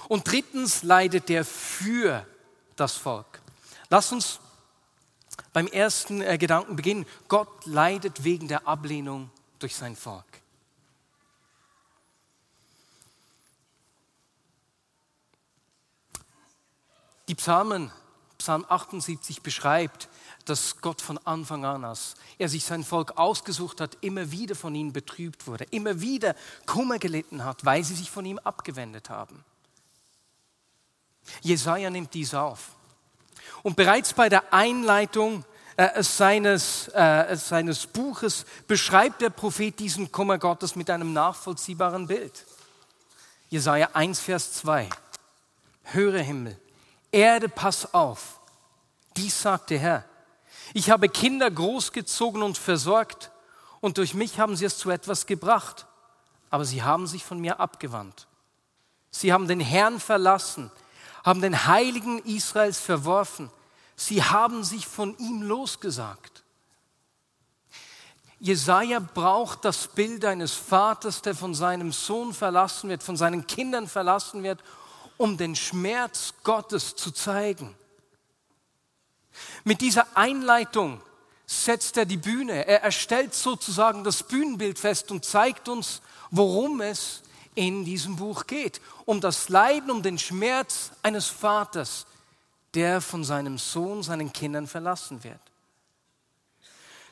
Und 0.08 0.30
drittens 0.30 0.82
leidet 0.82 1.28
er 1.28 1.44
für 1.44 2.26
das 2.76 2.96
Volk. 2.96 3.42
Lass 3.90 4.12
uns 4.12 4.40
beim 5.52 5.66
ersten 5.66 6.22
äh, 6.22 6.38
Gedanken 6.38 6.76
beginnen. 6.76 7.06
Gott 7.28 7.66
leidet 7.66 8.24
wegen 8.24 8.48
der 8.48 8.66
Ablehnung 8.66 9.30
durch 9.58 9.76
sein 9.76 9.96
Volk. 9.96 10.24
Die 17.28 17.34
Psalmen, 17.34 17.90
Psalm 18.38 18.66
78 18.68 19.42
beschreibt, 19.42 20.08
dass 20.44 20.80
Gott 20.82 21.00
von 21.00 21.18
Anfang 21.18 21.64
an, 21.64 21.84
als 21.84 22.14
er 22.38 22.48
sich 22.48 22.64
sein 22.64 22.84
Volk 22.84 23.16
ausgesucht 23.16 23.80
hat, 23.80 23.96
immer 24.02 24.30
wieder 24.30 24.54
von 24.54 24.74
ihnen 24.74 24.92
betrübt 24.92 25.46
wurde, 25.46 25.64
immer 25.70 26.00
wieder 26.00 26.34
Kummer 26.66 26.98
gelitten 26.98 27.44
hat, 27.44 27.64
weil 27.64 27.82
sie 27.82 27.94
sich 27.94 28.10
von 28.10 28.26
ihm 28.26 28.38
abgewendet 28.38 29.08
haben. 29.08 29.42
Jesaja 31.40 31.88
nimmt 31.88 32.12
dies 32.12 32.34
auf. 32.34 32.72
Und 33.62 33.76
bereits 33.76 34.12
bei 34.12 34.28
der 34.28 34.52
Einleitung 34.52 35.44
äh, 35.76 36.02
seines, 36.02 36.88
äh, 36.88 37.34
seines 37.36 37.86
Buches 37.86 38.44
beschreibt 38.66 39.22
der 39.22 39.30
Prophet 39.30 39.78
diesen 39.78 40.12
Kummer 40.12 40.38
Gottes 40.38 40.76
mit 40.76 40.90
einem 40.90 41.14
nachvollziehbaren 41.14 42.06
Bild. 42.06 42.44
Jesaja 43.48 43.88
1, 43.94 44.20
Vers 44.20 44.52
2. 44.54 44.88
Höre 45.84 46.20
Himmel, 46.20 46.58
Erde, 47.14 47.48
pass 47.48 47.94
auf. 47.94 48.40
Dies 49.16 49.40
sagt 49.40 49.70
der 49.70 49.78
Herr. 49.78 50.04
Ich 50.72 50.90
habe 50.90 51.08
Kinder 51.08 51.48
großgezogen 51.48 52.42
und 52.42 52.58
versorgt 52.58 53.30
und 53.80 53.98
durch 53.98 54.14
mich 54.14 54.40
haben 54.40 54.56
sie 54.56 54.64
es 54.64 54.78
zu 54.78 54.90
etwas 54.90 55.26
gebracht, 55.26 55.86
aber 56.50 56.64
sie 56.64 56.82
haben 56.82 57.06
sich 57.06 57.24
von 57.24 57.38
mir 57.38 57.60
abgewandt. 57.60 58.26
Sie 59.12 59.32
haben 59.32 59.46
den 59.46 59.60
Herrn 59.60 60.00
verlassen, 60.00 60.72
haben 61.22 61.40
den 61.40 61.66
Heiligen 61.66 62.18
Israels 62.24 62.80
verworfen. 62.80 63.48
Sie 63.94 64.22
haben 64.24 64.64
sich 64.64 64.88
von 64.88 65.16
ihm 65.18 65.42
losgesagt. 65.42 66.42
Jesaja 68.40 68.98
braucht 68.98 69.64
das 69.64 69.86
Bild 69.86 70.24
eines 70.24 70.52
Vaters, 70.52 71.22
der 71.22 71.36
von 71.36 71.54
seinem 71.54 71.92
Sohn 71.92 72.34
verlassen 72.34 72.90
wird, 72.90 73.04
von 73.04 73.16
seinen 73.16 73.46
Kindern 73.46 73.86
verlassen 73.86 74.42
wird 74.42 74.60
um 75.16 75.36
den 75.36 75.56
Schmerz 75.56 76.34
Gottes 76.42 76.96
zu 76.96 77.10
zeigen. 77.10 77.74
Mit 79.64 79.80
dieser 79.80 80.16
Einleitung 80.16 81.00
setzt 81.46 81.96
er 81.96 82.06
die 82.06 82.16
Bühne. 82.16 82.66
Er 82.66 82.82
erstellt 82.82 83.34
sozusagen 83.34 84.04
das 84.04 84.22
Bühnenbild 84.22 84.78
fest 84.78 85.10
und 85.10 85.24
zeigt 85.24 85.68
uns, 85.68 86.00
worum 86.30 86.80
es 86.80 87.22
in 87.54 87.84
diesem 87.84 88.16
Buch 88.16 88.46
geht. 88.46 88.80
Um 89.04 89.20
das 89.20 89.48
Leiden, 89.48 89.90
um 89.90 90.02
den 90.02 90.18
Schmerz 90.18 90.90
eines 91.02 91.26
Vaters, 91.26 92.06
der 92.74 93.00
von 93.00 93.24
seinem 93.24 93.58
Sohn, 93.58 94.02
seinen 94.02 94.32
Kindern 94.32 94.66
verlassen 94.66 95.22
wird. 95.22 95.40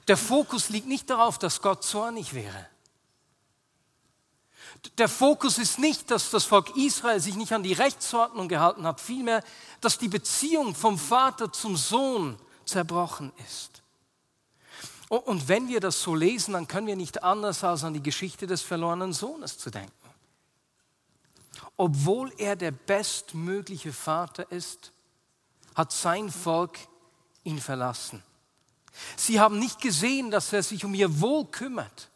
Der 0.08 0.16
Fokus 0.16 0.68
liegt 0.68 0.88
nicht 0.88 1.08
darauf, 1.10 1.38
dass 1.38 1.62
Gott 1.62 1.84
zornig 1.84 2.34
wäre. 2.34 2.66
Der 4.98 5.08
Fokus 5.08 5.58
ist 5.58 5.78
nicht, 5.78 6.10
dass 6.10 6.30
das 6.30 6.44
Volk 6.44 6.76
Israel 6.76 7.20
sich 7.20 7.36
nicht 7.36 7.52
an 7.52 7.62
die 7.62 7.72
Rechtsordnung 7.72 8.48
gehalten 8.48 8.86
hat, 8.86 9.00
vielmehr, 9.00 9.42
dass 9.80 9.98
die 9.98 10.08
Beziehung 10.08 10.74
vom 10.74 10.98
Vater 10.98 11.52
zum 11.52 11.76
Sohn 11.76 12.36
zerbrochen 12.64 13.32
ist. 13.44 13.82
Und 15.08 15.46
wenn 15.48 15.68
wir 15.68 15.80
das 15.80 16.00
so 16.00 16.14
lesen, 16.14 16.54
dann 16.54 16.66
können 16.66 16.86
wir 16.86 16.96
nicht 16.96 17.22
anders 17.22 17.62
als 17.64 17.84
an 17.84 17.92
die 17.92 18.02
Geschichte 18.02 18.46
des 18.46 18.62
verlorenen 18.62 19.12
Sohnes 19.12 19.58
zu 19.58 19.70
denken. 19.70 19.92
Obwohl 21.76 22.32
er 22.38 22.56
der 22.56 22.70
bestmögliche 22.70 23.92
Vater 23.92 24.50
ist, 24.50 24.92
hat 25.74 25.92
sein 25.92 26.30
Volk 26.30 26.78
ihn 27.44 27.60
verlassen. 27.60 28.22
Sie 29.16 29.40
haben 29.40 29.58
nicht 29.58 29.80
gesehen, 29.80 30.30
dass 30.30 30.52
er 30.52 30.62
sich 30.62 30.84
um 30.84 30.94
ihr 30.94 31.20
Wohl 31.20 31.46
kümmert. 31.46 32.08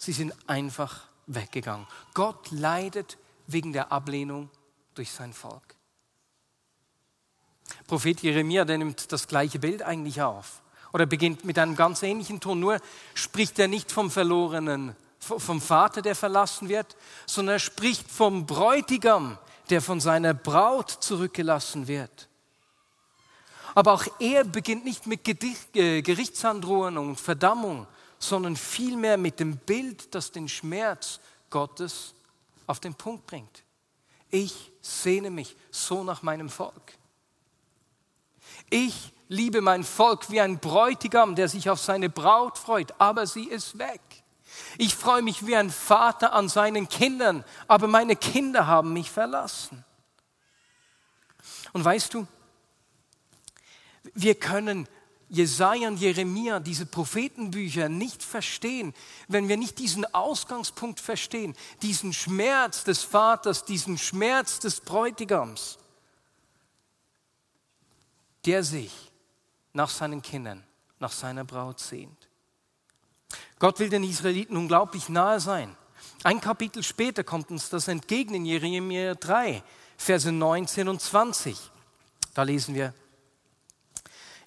Sie 0.00 0.12
sind 0.12 0.32
einfach 0.46 1.02
weggegangen. 1.26 1.86
Gott 2.14 2.50
leidet 2.50 3.18
wegen 3.46 3.74
der 3.74 3.92
Ablehnung 3.92 4.48
durch 4.94 5.12
sein 5.12 5.34
Volk. 5.34 5.76
Prophet 7.86 8.22
Jeremia, 8.22 8.64
der 8.64 8.78
nimmt 8.78 9.12
das 9.12 9.28
gleiche 9.28 9.58
Bild 9.58 9.82
eigentlich 9.82 10.22
auf. 10.22 10.62
Oder 10.94 11.04
beginnt 11.04 11.44
mit 11.44 11.58
einem 11.58 11.76
ganz 11.76 12.02
ähnlichen 12.02 12.40
Ton. 12.40 12.60
Nur 12.60 12.80
spricht 13.12 13.58
er 13.58 13.68
nicht 13.68 13.92
vom 13.92 14.10
verlorenen, 14.10 14.96
vom 15.18 15.60
Vater, 15.60 16.00
der 16.00 16.16
verlassen 16.16 16.70
wird, 16.70 16.96
sondern 17.26 17.56
er 17.56 17.60
spricht 17.60 18.10
vom 18.10 18.46
Bräutigam, 18.46 19.36
der 19.68 19.82
von 19.82 20.00
seiner 20.00 20.32
Braut 20.32 20.90
zurückgelassen 20.90 21.88
wird. 21.88 22.30
Aber 23.74 23.92
auch 23.92 24.06
er 24.18 24.44
beginnt 24.44 24.86
nicht 24.86 25.06
mit 25.06 25.28
äh, 25.76 26.00
Gerichtsandrohung 26.00 26.96
und 26.96 27.20
Verdammung, 27.20 27.86
sondern 28.20 28.54
vielmehr 28.54 29.16
mit 29.16 29.40
dem 29.40 29.56
Bild, 29.56 30.14
das 30.14 30.30
den 30.30 30.48
Schmerz 30.48 31.18
Gottes 31.48 32.14
auf 32.66 32.78
den 32.78 32.94
Punkt 32.94 33.26
bringt. 33.26 33.64
Ich 34.30 34.70
sehne 34.80 35.30
mich 35.30 35.56
so 35.72 36.04
nach 36.04 36.22
meinem 36.22 36.50
Volk. 36.50 36.94
Ich 38.68 39.12
liebe 39.28 39.62
mein 39.62 39.82
Volk 39.82 40.30
wie 40.30 40.40
ein 40.40 40.58
Bräutigam, 40.58 41.34
der 41.34 41.48
sich 41.48 41.70
auf 41.70 41.80
seine 41.80 42.10
Braut 42.10 42.58
freut, 42.58 42.94
aber 43.00 43.26
sie 43.26 43.44
ist 43.44 43.78
weg. 43.78 44.00
Ich 44.78 44.94
freue 44.94 45.22
mich 45.22 45.46
wie 45.46 45.56
ein 45.56 45.70
Vater 45.70 46.32
an 46.32 46.48
seinen 46.48 46.88
Kindern, 46.88 47.44
aber 47.66 47.88
meine 47.88 48.16
Kinder 48.16 48.66
haben 48.66 48.92
mich 48.92 49.10
verlassen. 49.10 49.84
Und 51.72 51.84
weißt 51.84 52.14
du, 52.14 52.26
wir 54.14 54.34
können 54.34 54.88
Jesaja 55.30 55.86
und 55.86 56.00
Jeremia, 56.00 56.58
diese 56.58 56.86
Prophetenbücher 56.86 57.88
nicht 57.88 58.22
verstehen, 58.22 58.92
wenn 59.28 59.48
wir 59.48 59.56
nicht 59.56 59.78
diesen 59.78 60.04
Ausgangspunkt 60.12 60.98
verstehen, 60.98 61.54
diesen 61.82 62.12
Schmerz 62.12 62.82
des 62.82 63.04
Vaters, 63.04 63.64
diesen 63.64 63.96
Schmerz 63.96 64.58
des 64.58 64.80
Bräutigams, 64.80 65.78
der 68.44 68.64
sich 68.64 68.92
nach 69.72 69.88
seinen 69.88 70.20
Kindern, 70.20 70.64
nach 70.98 71.12
seiner 71.12 71.44
Braut 71.44 71.78
sehnt. 71.78 72.28
Gott 73.60 73.78
will 73.78 73.88
den 73.88 74.02
Israeliten 74.02 74.56
unglaublich 74.56 75.08
nahe 75.08 75.38
sein. 75.38 75.76
Ein 76.24 76.40
Kapitel 76.40 76.82
später 76.82 77.22
kommt 77.22 77.50
uns 77.50 77.68
das 77.68 77.86
entgegen 77.86 78.34
in 78.34 78.44
Jeremia 78.44 79.14
3, 79.14 79.62
Verse 79.96 80.32
19 80.32 80.88
und 80.88 81.00
20. 81.00 81.56
Da 82.34 82.42
lesen 82.42 82.74
wir, 82.74 82.94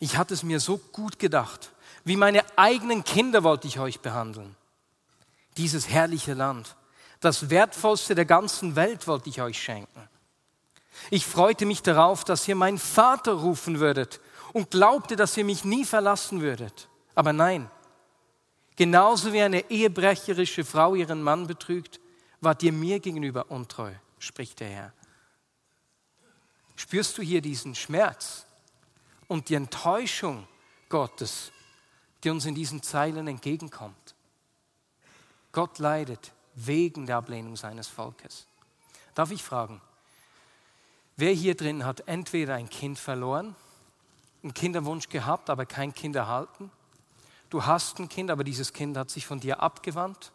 ich 0.03 0.17
hatte 0.17 0.33
es 0.33 0.43
mir 0.43 0.59
so 0.59 0.79
gut 0.91 1.17
gedacht, 1.17 1.71
wie 2.03 2.17
meine 2.17 2.43
eigenen 2.57 3.05
Kinder 3.05 3.41
wollte 3.45 3.69
ich 3.69 3.79
euch 3.79 4.01
behandeln. 4.01 4.53
Dieses 5.55 5.87
herrliche 5.87 6.33
Land, 6.33 6.75
das 7.21 7.49
wertvollste 7.49 8.13
der 8.13 8.25
ganzen 8.25 8.75
Welt 8.75 9.07
wollte 9.07 9.29
ich 9.29 9.41
euch 9.41 9.63
schenken. 9.63 10.09
Ich 11.09 11.25
freute 11.25 11.65
mich 11.65 11.83
darauf, 11.83 12.25
dass 12.25 12.45
ihr 12.49 12.55
meinen 12.55 12.79
Vater 12.79 13.31
rufen 13.31 13.79
würdet 13.79 14.19
und 14.51 14.71
glaubte, 14.71 15.15
dass 15.15 15.37
ihr 15.37 15.45
mich 15.45 15.63
nie 15.63 15.85
verlassen 15.85 16.41
würdet. 16.41 16.89
Aber 17.15 17.31
nein, 17.31 17.71
genauso 18.75 19.31
wie 19.31 19.41
eine 19.41 19.71
ehebrecherische 19.71 20.65
Frau 20.65 20.95
ihren 20.95 21.23
Mann 21.23 21.47
betrügt, 21.47 22.01
wart 22.41 22.61
ihr 22.61 22.73
mir 22.73 22.99
gegenüber 22.99 23.49
untreu, 23.49 23.93
spricht 24.19 24.59
der 24.59 24.67
Herr. 24.67 24.93
Spürst 26.75 27.17
du 27.17 27.21
hier 27.21 27.39
diesen 27.39 27.73
Schmerz 27.73 28.45
und 29.33 29.49
die 29.49 29.55
Enttäuschung 29.55 30.47
Gottes, 30.89 31.51
die 32.23 32.29
uns 32.29 32.45
in 32.45 32.53
diesen 32.53 32.83
Zeilen 32.83 33.27
entgegenkommt? 33.27 34.13
Gott 35.51 35.79
leidet 35.79 36.31
wegen 36.53 37.07
der 37.07 37.17
Ablehnung 37.17 37.55
seines 37.55 37.87
Volkes. 37.87 38.45
Darf 39.15 39.31
ich 39.31 39.41
fragen, 39.41 39.81
Wer 41.15 41.31
hier 41.31 41.55
drin 41.55 41.83
hat 41.83 42.07
entweder 42.07 42.55
ein 42.55 42.69
Kind 42.69 42.99
verloren, 42.99 43.55
einen 44.43 44.53
Kinderwunsch 44.53 45.09
gehabt, 45.09 45.49
aber 45.49 45.65
kein 45.65 45.95
Kind 45.95 46.15
erhalten? 46.15 46.71
Du 47.49 47.65
hast 47.65 47.99
ein 47.99 48.09
Kind, 48.09 48.29
aber 48.29 48.43
dieses 48.43 48.71
Kind 48.71 48.95
hat 48.97 49.09
sich 49.09 49.25
von 49.25 49.39
dir 49.39 49.61
abgewandt? 49.61 50.31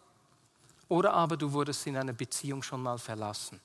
Oder 0.88 1.14
aber 1.14 1.36
du 1.36 1.52
wurdest 1.52 1.86
in 1.86 1.96
einer 1.96 2.12
Beziehung 2.12 2.64
schon 2.64 2.82
mal 2.82 2.98
verlassen? 2.98 3.60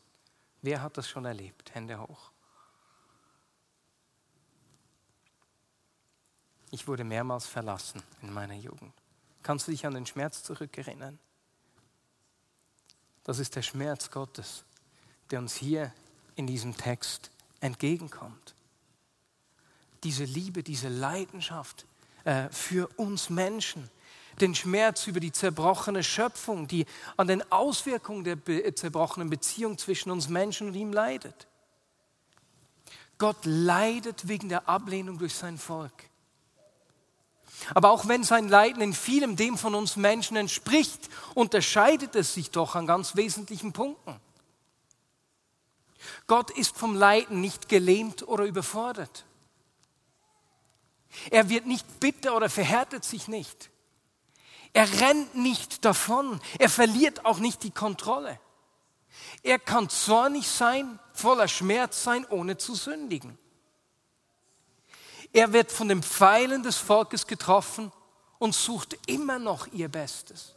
Wer 0.62 0.84
hat 0.84 0.98
das 0.98 1.10
schon 1.10 1.26
erlebt? 1.26 1.74
Hände 1.74 2.00
hoch. 2.00 2.33
Ich 6.74 6.88
wurde 6.88 7.04
mehrmals 7.04 7.46
verlassen 7.46 8.02
in 8.24 8.34
meiner 8.34 8.56
Jugend. 8.56 8.96
Kannst 9.44 9.68
du 9.68 9.72
dich 9.72 9.86
an 9.86 9.94
den 9.94 10.08
Schmerz 10.08 10.42
zurückerinnern? 10.42 11.20
Das 13.24 13.38
ist 13.38 13.56
der 13.56 13.62
Schmerz 13.62 14.10
Gottes, 14.10 14.64
der 15.30 15.38
uns 15.38 15.54
hier 15.56 15.94
in 16.36 16.48
diesem 16.48 16.76
Text 16.76 17.30
entgegenkommt. 17.60 18.56
Diese 20.04 20.24
Liebe, 20.24 20.64
diese 20.64 20.88
Leidenschaft 20.88 21.86
äh, 22.24 22.50
für 22.50 22.88
uns 22.98 23.30
Menschen, 23.30 23.88
den 24.42 24.56
Schmerz 24.56 25.06
über 25.06 25.20
die 25.20 25.32
zerbrochene 25.32 26.04
Schöpfung, 26.04 26.68
die 26.68 26.88
an 27.18 27.28
den 27.28 27.52
Auswirkungen 27.52 28.24
der 28.24 28.36
be 28.36 28.74
zerbrochenen 28.74 29.30
Beziehung 29.30 29.78
zwischen 29.78 30.10
uns 30.10 30.28
Menschen 30.28 30.70
und 30.70 30.74
ihm 30.74 30.92
leidet. 30.92 31.46
Gott 33.20 33.46
leidet 33.46 34.28
wegen 34.28 34.50
der 34.50 34.68
Ablehnung 34.68 35.20
durch 35.20 35.36
sein 35.36 35.60
Volk. 35.60 36.10
Aber 37.74 37.92
auch 37.92 38.08
wenn 38.08 38.24
sein 38.24 38.50
Leiden 38.50 38.82
in 38.82 38.94
vielem 38.94 39.36
dem 39.36 39.58
von 39.58 39.76
uns 39.76 39.96
Menschen 39.96 40.38
entspricht, 40.38 41.10
unterscheidet 41.34 42.16
es 42.16 42.34
sich 42.34 42.52
doch 42.52 42.76
an 42.76 42.88
ganz 42.88 43.16
wesentlichen 43.16 43.74
Punkten. 43.74 44.20
Gott 46.28 46.52
ist 46.52 46.78
vom 46.78 46.96
Leiden 46.96 47.42
nicht 47.42 47.70
gelähmt 47.70 48.28
oder 48.28 48.44
überfordert. 48.46 49.26
Er 51.30 51.50
wird 51.50 51.66
nicht 51.66 52.00
bitter 52.00 52.36
oder 52.36 52.50
verhärtet 52.50 53.04
sich 53.06 53.28
nicht. 53.28 53.70
Er 54.74 55.02
rennt 55.02 55.36
nicht 55.36 55.86
davon. 55.86 56.42
Er 56.58 56.70
verliert 56.70 57.26
auch 57.26 57.38
nicht 57.38 57.64
die 57.64 57.72
Kontrolle. 57.72 58.40
Er 59.44 59.60
kann 59.60 59.90
zornig 59.90 60.48
sein, 60.48 61.00
voller 61.14 61.48
Schmerz 61.48 62.04
sein, 62.04 62.26
ohne 62.30 62.58
zu 62.58 62.74
sündigen. 62.74 63.38
Er 65.34 65.52
wird 65.52 65.72
von 65.72 65.90
den 65.90 66.04
Pfeilen 66.04 66.62
des 66.62 66.78
Volkes 66.78 67.26
getroffen 67.26 67.92
und 68.38 68.54
sucht 68.54 68.98
immer 69.08 69.40
noch 69.40 69.68
ihr 69.74 69.90
Bestes. 69.90 70.54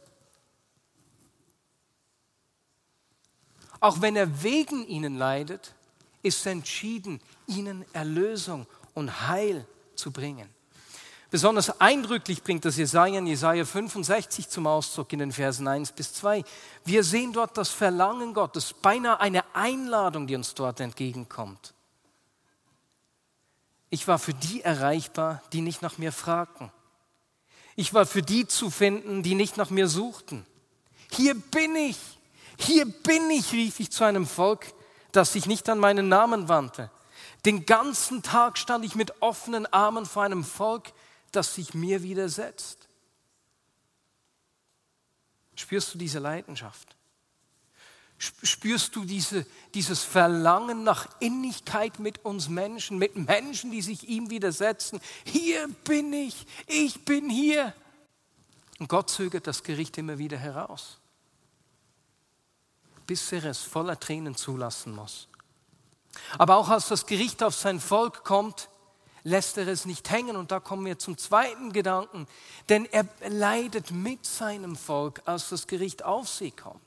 Auch 3.79 4.01
wenn 4.01 4.15
er 4.15 4.43
wegen 4.43 4.87
ihnen 4.87 5.17
leidet, 5.17 5.73
ist 6.21 6.45
er 6.45 6.51
entschieden, 6.51 7.21
ihnen 7.47 7.85
Erlösung 7.93 8.67
und 8.93 9.27
Heil 9.27 9.65
zu 9.95 10.11
bringen. 10.11 10.49
Besonders 11.29 11.81
eindrücklich 11.81 12.41
bringt 12.41 12.63
das 12.63 12.77
Jesaja 12.77 13.19
in 13.19 13.27
Jesaja 13.27 13.65
65 13.65 14.47
zum 14.47 14.65
Ausdruck 14.65 15.11
in 15.11 15.19
den 15.19 15.31
Versen 15.31 15.67
1 15.67 15.91
bis 15.91 16.13
2. 16.13 16.43
Wir 16.85 17.03
sehen 17.03 17.33
dort 17.33 17.57
das 17.57 17.69
Verlangen 17.69 18.33
Gottes, 18.33 18.73
beinahe 18.73 19.19
eine 19.19 19.43
Einladung, 19.53 20.25
die 20.25 20.35
uns 20.35 20.53
dort 20.53 20.79
entgegenkommt. 20.79 21.73
Ich 23.89 24.07
war 24.07 24.19
für 24.19 24.33
die 24.33 24.61
erreichbar, 24.61 25.41
die 25.53 25.61
nicht 25.61 25.81
nach 25.81 25.97
mir 25.97 26.11
fragten. 26.11 26.71
Ich 27.75 27.93
war 27.93 28.05
für 28.05 28.21
die 28.21 28.47
zu 28.47 28.69
finden, 28.69 29.23
die 29.23 29.35
nicht 29.35 29.55
nach 29.55 29.69
mir 29.69 29.87
suchten. 29.87 30.45
Hier 31.11 31.35
bin 31.35 31.75
ich, 31.75 31.97
hier 32.57 32.85
bin 32.85 33.29
ich, 33.29 33.53
rief 33.53 33.79
ich 33.79 33.91
zu 33.91 34.03
einem 34.03 34.25
Volk, 34.25 34.73
das 35.11 35.33
sich 35.33 35.45
nicht 35.45 35.69
an 35.69 35.79
meinen 35.79 36.09
Namen 36.09 36.49
wandte. 36.49 36.91
Den 37.45 37.65
ganzen 37.65 38.23
Tag 38.23 38.57
stand 38.57 38.83
ich 38.83 38.95
mit 38.95 39.21
offenen 39.21 39.65
Armen 39.67 40.05
vor 40.05 40.23
einem 40.23 40.43
Volk, 40.43 40.91
das 41.31 41.55
sich 41.55 41.73
mir 41.73 42.03
widersetzt. 42.03 42.89
Spürst 45.55 45.93
du 45.93 45.97
diese 45.97 46.19
Leidenschaft? 46.19 46.96
Spürst 48.17 48.95
du 48.95 49.05
diese, 49.05 49.45
dieses 49.75 50.03
Verlangen 50.03 50.83
nach 50.83 51.07
Innigkeit 51.19 51.99
mit 51.99 52.25
uns 52.25 52.49
Menschen, 52.49 52.97
mit 52.97 53.15
Menschen, 53.15 53.69
die 53.69 53.83
sich 53.83 54.09
ihm 54.09 54.31
widersetzen? 54.31 54.99
Hier 55.23 55.67
bin 55.83 56.11
ich, 56.13 56.47
ich 56.65 57.05
bin 57.05 57.29
hier. 57.29 57.73
Und 58.79 58.89
Gott 58.89 59.11
zögert 59.11 59.45
das 59.45 59.61
Gericht 59.61 59.97
immer 59.99 60.17
wieder 60.17 60.37
heraus, 60.37 60.97
bis 63.05 63.31
er 63.31 63.45
es 63.45 63.59
voller 63.59 63.99
Tränen 63.99 64.35
zulassen 64.35 64.95
muss. 64.95 65.27
Aber 66.39 66.57
auch 66.57 66.69
als 66.69 66.87
das 66.87 67.05
Gericht 67.05 67.43
auf 67.43 67.55
sein 67.55 67.79
Volk 67.79 68.23
kommt, 68.23 68.69
lässt 69.23 69.57
er 69.57 69.67
es 69.67 69.85
nicht 69.85 70.09
hängen. 70.09 70.35
Und 70.35 70.51
da 70.51 70.59
kommen 70.59 70.85
wir 70.85 70.97
zum 70.97 71.17
zweiten 71.17 71.71
Gedanken. 71.71 72.27
Denn 72.69 72.85
er 72.85 73.07
leidet 73.27 73.91
mit 73.91 74.25
seinem 74.25 74.75
Volk, 74.75 75.21
als 75.25 75.49
das 75.49 75.67
Gericht 75.67 76.03
auf 76.03 76.27
sie 76.29 76.51
kommt. 76.51 76.81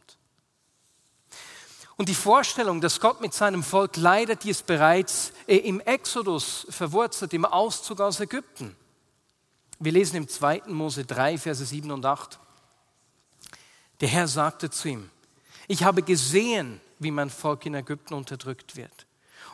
Und 2.00 2.08
die 2.08 2.14
Vorstellung, 2.14 2.80
dass 2.80 2.98
Gott 2.98 3.20
mit 3.20 3.34
seinem 3.34 3.62
Volk 3.62 3.98
leidet, 3.98 4.44
die 4.44 4.48
ist 4.48 4.64
bereits 4.64 5.34
äh, 5.46 5.56
im 5.56 5.80
Exodus 5.80 6.66
verwurzelt, 6.70 7.34
im 7.34 7.44
Auszug 7.44 8.00
aus 8.00 8.20
Ägypten. 8.20 8.74
Wir 9.78 9.92
lesen 9.92 10.16
im 10.16 10.26
2. 10.26 10.62
Mose 10.68 11.04
3, 11.04 11.36
Verse 11.36 11.62
7 11.62 11.90
und 11.90 12.06
8. 12.06 12.38
Der 14.00 14.08
Herr 14.08 14.26
sagte 14.28 14.70
zu 14.70 14.88
ihm, 14.88 15.10
ich 15.68 15.84
habe 15.84 16.00
gesehen, 16.00 16.80
wie 17.00 17.10
mein 17.10 17.28
Volk 17.28 17.66
in 17.66 17.74
Ägypten 17.74 18.14
unterdrückt 18.14 18.76
wird. 18.76 19.04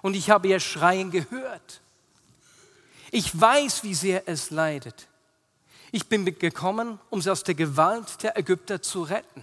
Und 0.00 0.14
ich 0.14 0.30
habe 0.30 0.46
ihr 0.46 0.60
Schreien 0.60 1.10
gehört. 1.10 1.80
Ich 3.10 3.40
weiß, 3.40 3.82
wie 3.82 3.94
sehr 3.94 4.28
es 4.28 4.50
leidet. 4.50 5.08
Ich 5.90 6.06
bin 6.06 6.24
gekommen, 6.24 7.00
um 7.10 7.20
sie 7.20 7.32
aus 7.32 7.42
der 7.42 7.56
Gewalt 7.56 8.22
der 8.22 8.38
Ägypter 8.38 8.80
zu 8.80 9.02
retten. 9.02 9.42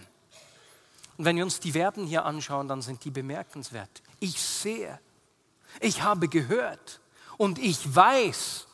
Und 1.17 1.25
wenn 1.25 1.35
wir 1.35 1.43
uns 1.43 1.59
die 1.59 1.73
Verben 1.73 2.05
hier 2.05 2.25
anschauen, 2.25 2.67
dann 2.67 2.81
sind 2.81 3.03
die 3.05 3.11
bemerkenswert. 3.11 4.01
Ich 4.19 4.41
sehe, 4.41 4.99
ich 5.79 6.01
habe 6.01 6.27
gehört 6.27 6.99
und 7.37 7.59
ich 7.59 7.95
weiß. 7.95 8.67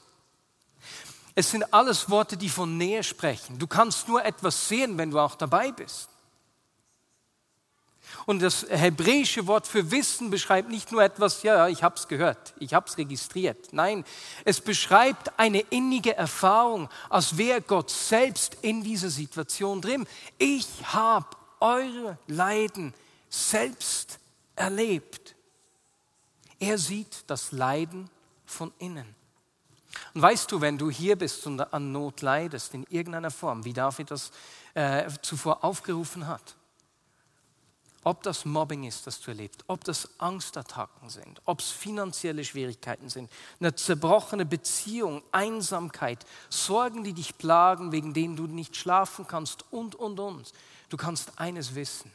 Es 1.36 1.52
sind 1.52 1.74
alles 1.74 2.10
Worte, 2.10 2.38
die 2.38 2.50
von 2.50 2.78
Nähe 2.78 3.04
sprechen. 3.04 3.60
Du 3.60 3.68
kannst 3.68 4.08
nur 4.08 4.24
etwas 4.26 4.68
sehen, 4.68 4.98
wenn 4.98 5.12
du 5.12 5.20
auch 5.20 5.36
dabei 5.36 5.72
bist. 5.72 6.10
Und 8.26 8.42
das 8.42 8.66
hebräische 8.70 9.48
Wort 9.48 9.68
für 9.68 9.92
Wissen 9.92 10.30
beschreibt 10.30 10.70
nicht 10.70 10.92
nur 10.92 11.04
etwas, 11.04 11.44
ja, 11.44 11.68
ich 11.68 11.84
habe 11.84 11.96
es 11.96 12.08
gehört, 12.08 12.54
ich 12.60 12.74
habe 12.74 12.88
es 12.88 12.98
registriert. 12.98 13.72
Nein, 13.72 14.04
es 14.46 14.62
beschreibt 14.62 15.38
eine 15.40 15.62
innige 15.62 16.16
Erfahrung, 16.16 16.90
als 17.10 17.38
wäre 17.38 17.62
Gott 17.62 17.90
selbst 17.90 18.58
in 18.62 18.84
dieser 18.84 19.10
Situation 19.10 19.82
drin. 19.82 20.08
Ich 20.38 20.68
habe 20.84 21.28
eure 21.60 22.18
Leiden 22.28 22.94
selbst 23.30 24.20
erlebt. 24.56 25.36
Er 26.60 26.78
sieht 26.78 27.24
das 27.28 27.52
Leiden 27.52 28.10
von 28.46 28.74
innen. 28.80 29.16
Und 30.14 30.22
weißt 30.22 30.52
du, 30.52 30.62
wenn 30.62 30.78
du 30.78 30.90
hier 30.90 31.16
bist 31.16 31.46
und 31.48 31.62
an 31.74 31.92
Not 31.92 32.22
leidest 32.22 32.74
in 32.74 32.84
irgendeiner 32.90 33.32
Form, 33.32 33.66
wie 33.66 33.74
David 33.74 34.12
das 34.12 34.32
äh, 34.74 35.10
zuvor 35.22 35.64
aufgerufen 35.64 36.28
hat, 36.28 36.56
ob 38.04 38.24
das 38.24 38.46
Mobbing 38.46 38.86
ist, 38.86 39.06
das 39.08 39.20
du 39.20 39.32
erlebst, 39.32 39.64
ob 39.68 39.84
das 39.84 40.10
Angstattacken 40.20 41.10
sind, 41.10 41.42
ob 41.46 41.60
es 41.60 41.70
finanzielle 41.70 42.46
Schwierigkeiten 42.46 43.10
sind, 43.10 43.30
eine 43.60 43.76
zerbrochene 43.76 44.46
Beziehung, 44.46 45.22
Einsamkeit, 45.32 46.26
Sorgen, 46.50 47.04
die 47.04 47.14
dich 47.14 47.38
plagen, 47.38 47.92
wegen 47.92 48.14
denen 48.14 48.36
du 48.36 48.48
nicht 48.48 48.76
schlafen 48.78 49.28
kannst 49.28 49.66
und, 49.72 49.96
und, 49.96 50.20
und. 50.20 50.54
Du 50.90 50.98
kannst 50.98 51.40
eines 51.40 51.76
wissen, 51.76 52.12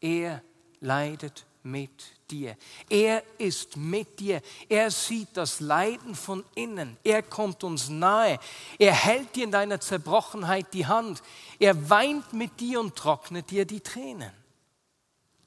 er 0.00 0.42
leidet 0.80 1.44
mit 1.62 1.90
dir. 2.30 2.56
Er 2.88 3.22
ist 3.38 3.76
mit 3.76 4.18
dir. 4.20 4.40
Er 4.68 4.90
sieht 4.90 5.28
das 5.34 5.60
Leiden 5.60 6.14
von 6.14 6.44
innen. 6.54 6.96
Er 7.04 7.22
kommt 7.22 7.64
uns 7.64 7.88
nahe. 7.88 8.38
Er 8.78 8.92
hält 8.92 9.36
dir 9.36 9.44
in 9.44 9.52
deiner 9.52 9.80
Zerbrochenheit 9.80 10.72
die 10.72 10.86
Hand. 10.86 11.22
Er 11.58 11.90
weint 11.90 12.32
mit 12.32 12.58
dir 12.60 12.80
und 12.80 12.96
trocknet 12.96 13.50
dir 13.50 13.64
die 13.64 13.80
Tränen. 13.80 14.32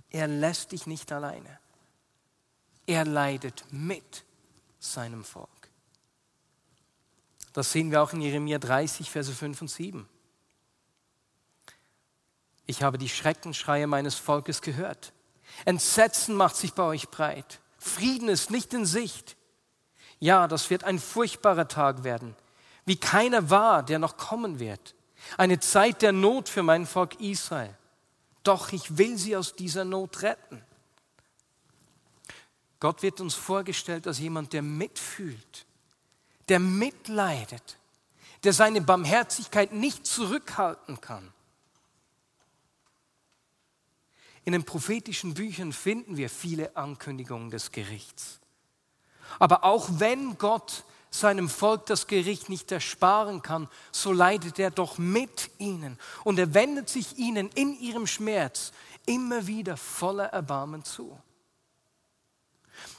Er 0.10 0.28
lässt 0.28 0.72
dich 0.72 0.88
nicht 0.88 1.12
alleine. 1.12 1.60
Er 2.86 3.06
leidet 3.06 3.66
mit 3.72 4.24
seinem 4.80 5.24
Volk. 5.24 5.50
Das 7.54 7.72
sehen 7.72 7.92
wir 7.92 8.02
auch 8.02 8.14
in 8.14 8.22
Jeremia 8.22 8.60
30, 8.60 9.10
Verse 9.10 9.32
5 9.32 9.62
und 9.62 9.68
7. 9.70 10.08
Ich 12.66 12.84
habe 12.84 12.98
die 12.98 13.10
Schreckenschreie 13.10 13.88
meines 13.88 14.16
Volkes 14.16 14.62
gehört. 14.62 15.14
Entsetzen 15.66 16.36
macht 16.36 16.56
sich 16.56 16.74
bei 16.74 16.84
euch 16.84 17.10
breit. 17.10 17.60
Frieden 17.78 18.30
ist 18.30 18.52
nicht 18.52 18.74
in 18.74 18.86
Sicht. 18.86 19.36
Ja, 20.20 20.48
das 20.48 20.70
wird 20.70 20.84
ein 20.84 21.00
furchtbarer 21.00 21.68
Tag 21.68 22.04
werden, 22.04 22.36
wie 22.86 22.96
keiner 22.96 23.50
war, 23.50 23.84
der 23.84 24.00
noch 24.00 24.18
kommen 24.18 24.60
wird. 24.60 24.96
Eine 25.38 25.60
Zeit 25.60 26.02
der 26.02 26.12
Not 26.12 26.50
für 26.50 26.64
mein 26.64 26.86
Volk 26.86 27.20
Israel. 27.20 27.76
Doch 28.44 28.72
ich 28.72 28.98
will 28.98 29.18
sie 29.18 29.36
aus 29.36 29.56
dieser 29.56 29.84
Not 29.84 30.22
retten. 30.22 30.64
Gott 32.80 33.04
wird 33.04 33.22
uns 33.22 33.36
vorgestellt 33.36 34.08
als 34.08 34.20
jemand, 34.20 34.54
der 34.54 34.64
mitfühlt, 34.64 35.66
der 36.50 36.60
mitleidet, 36.60 37.78
der 38.44 38.54
seine 38.54 38.82
Barmherzigkeit 38.82 39.72
nicht 39.72 40.06
zurückhalten 40.06 41.00
kann. 41.00 41.32
In 44.44 44.54
den 44.54 44.64
prophetischen 44.64 45.34
Büchern 45.34 45.72
finden 45.72 46.18
wir 46.18 46.30
viele 46.30 46.76
Ankündigungen 46.76 47.52
des 47.52 47.72
Gerichts. 47.72 48.40
Aber 49.40 49.64
auch 49.64 49.88
wenn 50.00 50.38
Gott 50.38 50.84
seinem 51.12 51.50
Volk 51.50 51.86
das 51.86 52.08
Gericht 52.08 52.50
nicht 52.50 52.72
ersparen 52.72 53.42
kann, 53.42 53.68
so 53.92 54.14
leidet 54.14 54.58
er 54.60 54.72
doch 54.72 54.98
mit 54.98 55.52
ihnen 55.58 56.00
und 56.24 56.40
er 56.40 56.54
wendet 56.54 56.90
sich 56.90 57.18
ihnen 57.18 57.50
in 57.50 57.78
ihrem 57.80 58.08
Schmerz 58.08 58.72
immer 59.06 59.46
wieder 59.46 59.78
voller 59.78 60.28
Erbarmen 60.28 60.84
zu. 60.84 61.18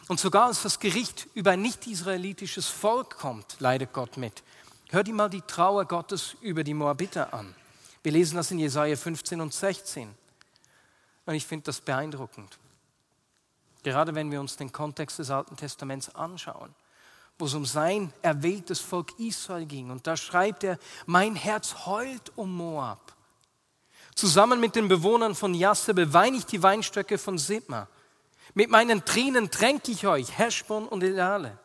Und 0.09 0.20
sogar 0.20 0.46
als 0.46 0.62
das 0.62 0.78
Gericht 0.78 1.26
über 1.35 1.52
ein 1.52 1.62
nicht-israelitisches 1.62 2.68
Volk 2.68 3.16
kommt, 3.16 3.57
leidet 3.61 3.92
Gott 3.92 4.16
mit. 4.16 4.42
Hör 4.90 5.02
dir 5.02 5.14
mal 5.14 5.31
die 5.31 5.40
Trauer 5.40 5.87
Gottes 5.87 6.37
über 6.42 6.64
die 6.64 6.74
Moabiter 6.74 7.33
an. 7.33 7.55
Wir 8.02 8.12
lesen 8.12 8.37
das 8.37 8.50
in 8.50 8.59
Jesaja 8.59 8.94
15 8.94 9.40
und 9.40 9.55
16. 9.55 10.14
Und 11.27 11.35
ich 11.35 11.47
finde 11.47 11.65
das 11.65 11.81
beeindruckend. 11.81 12.59
Gerade 13.83 14.15
wenn 14.15 14.31
wir 14.31 14.41
uns 14.41 14.57
den 14.57 14.73
Kontext 14.73 15.19
des 15.19 15.31
Alten 15.31 15.57
Testaments 15.57 16.15
anschauen 16.15 16.75
wo 17.43 17.47
es 17.47 17.55
um 17.55 17.67
sein 17.67 18.13
erwähltes 18.23 18.79
Volk 18.79 19.19
Israel 19.19 19.67
ging. 19.67 19.91
Und 19.91 20.07
da 20.07 20.17
schreibt 20.17 20.63
er, 20.63 20.79
mein 21.07 21.35
Herz 21.35 21.87
heult 21.87 22.31
um 22.37 22.55
Moab. 22.55 23.17
Zusammen 24.15 24.61
mit 24.61 24.77
den 24.77 24.87
Bewohnern 24.87 25.35
von 25.35 25.53
Jasse 25.53 25.93
beweine 25.93 26.37
ich 26.37 26.47
die 26.47 26.63
Weinstöcke 26.63 27.19
von 27.19 27.39
Sibma. 27.39 27.89
Mit 28.55 28.71
meinen 28.71 29.05
Tränen 29.05 29.51
tränke 29.51 29.91
ich 29.91 30.07
euch, 30.07 30.39
Heschbon 30.39 30.87
und 30.87 31.03
Elale. 31.03 31.59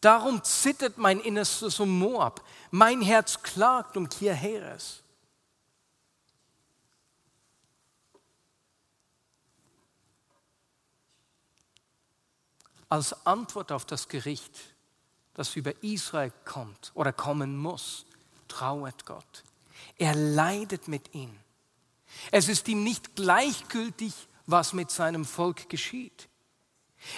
Darum 0.00 0.42
zittert 0.42 0.96
mein 0.96 1.20
Innerstes 1.20 1.78
um 1.78 1.98
Moab. 1.98 2.42
Mein 2.70 3.02
Herz 3.02 3.42
klagt 3.42 3.94
um 3.98 4.08
Kirheres. 4.08 5.02
Als 12.94 13.26
Antwort 13.26 13.72
auf 13.72 13.84
das 13.84 14.06
Gericht, 14.06 14.52
das 15.34 15.56
über 15.56 15.82
Israel 15.82 16.32
kommt 16.44 16.92
oder 16.94 17.12
kommen 17.12 17.56
muss, 17.56 18.06
trauert 18.46 19.04
Gott. 19.04 19.42
Er 19.98 20.14
leidet 20.14 20.86
mit 20.86 21.12
ihnen. 21.12 21.36
Es 22.30 22.46
ist 22.46 22.68
ihm 22.68 22.84
nicht 22.84 23.16
gleichgültig, 23.16 24.14
was 24.46 24.74
mit 24.74 24.92
seinem 24.92 25.24
Volk 25.24 25.68
geschieht. 25.68 26.28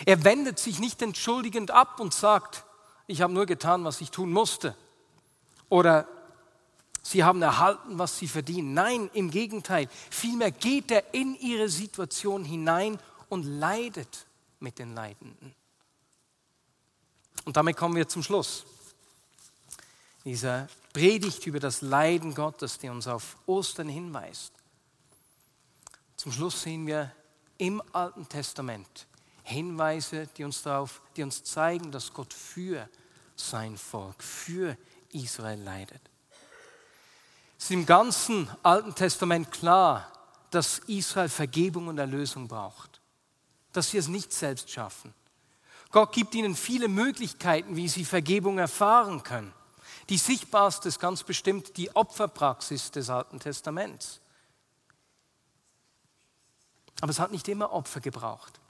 Er 0.07 0.25
wendet 0.25 0.59
sich 0.59 0.79
nicht 0.79 1.03
entschuldigend 1.03 1.71
ab 1.71 2.01
und 2.01 2.15
sagt, 2.15 2.65
ich 3.07 3.21
habe 3.21 3.35
nur 3.35 3.45
getan, 3.45 3.85
was 3.85 4.01
ich 4.01 4.11
tun 4.11 4.33
musste. 4.33 4.75
Oder 5.69 6.09
sie 7.03 7.23
haben 7.23 7.43
erhalten, 7.43 7.99
was 7.99 8.17
sie 8.17 8.29
verdienen. 8.29 8.73
Nein, 8.73 9.11
im 9.13 9.31
Gegenteil. 9.31 9.91
Vielmehr 10.09 10.53
geht 10.53 10.91
er 10.91 11.13
in 11.13 11.35
ihre 11.35 11.69
Situation 11.69 12.47
hinein 12.47 12.99
und 13.29 13.45
leidet 13.45 14.27
mit 14.59 14.79
den 14.79 14.95
Leidenden. 14.95 15.55
Und 17.47 17.57
damit 17.57 17.77
kommen 17.77 17.95
wir 17.95 18.09
zum 18.09 18.25
Schluss. 18.25 18.67
Dieser 20.25 20.69
Predigt 20.93 21.47
über 21.47 21.61
das 21.61 21.81
Leiden 21.81 22.35
Gottes, 22.35 22.79
die 22.79 22.89
uns 22.89 23.07
auf 23.07 23.37
Ostern 23.47 23.89
hinweist. 23.89 24.53
Zum 26.17 26.33
Schluss 26.33 26.63
sehen 26.63 26.87
wir 26.87 27.13
im 27.57 27.81
Alten 27.93 28.29
Testament 28.29 29.07
Hinweise, 29.45 30.27
die 30.37 30.43
uns 30.43 30.63
darauf, 30.63 31.01
die 31.15 31.23
uns 31.23 31.45
zeigen, 31.45 31.93
dass 31.93 32.13
Gott 32.13 32.35
für 32.35 32.89
sein 33.37 33.77
Volk, 33.77 34.21
für 34.25 34.77
Israel 35.13 35.63
leidet. 35.63 36.01
Es 37.57 37.67
ist 37.67 37.71
im 37.71 37.87
ganzen 37.87 38.51
Alten 38.65 38.93
Testament 38.93 39.53
klar, 39.53 40.11
dass 40.51 40.81
Israel 40.89 41.29
Vergebung 41.29 41.87
und 41.87 41.99
Erlösung 41.99 42.49
braucht, 42.49 43.01
dass 43.73 43.91
sie 43.91 43.99
es 43.99 44.09
nicht 44.09 44.33
selbst 44.33 44.69
schaffen. 44.69 45.15
Gott 45.97 46.13
gibt 46.13 46.35
ihnen 46.35 46.55
viele 46.55 46.89
Möglichkeiten, 46.89 47.75
wie 47.75 47.89
sie 47.89 48.05
Vergebung 48.05 48.59
erfahren 48.59 49.23
können. 49.23 49.55
Die 50.11 50.19
sichtbarste 50.19 50.89
ist 50.89 51.01
ganz 51.01 51.23
bestimmt 51.23 51.79
die 51.79 51.97
Opferpraxis 51.97 52.91
des 52.91 53.09
Alten 53.09 53.41
Testaments. 53.41 54.21
Aber 57.01 57.09
es 57.09 57.19
hat 57.19 57.33
nicht 57.33 57.49
immer 57.49 57.73
Opfer 57.73 58.01
gebraucht. 58.01 58.61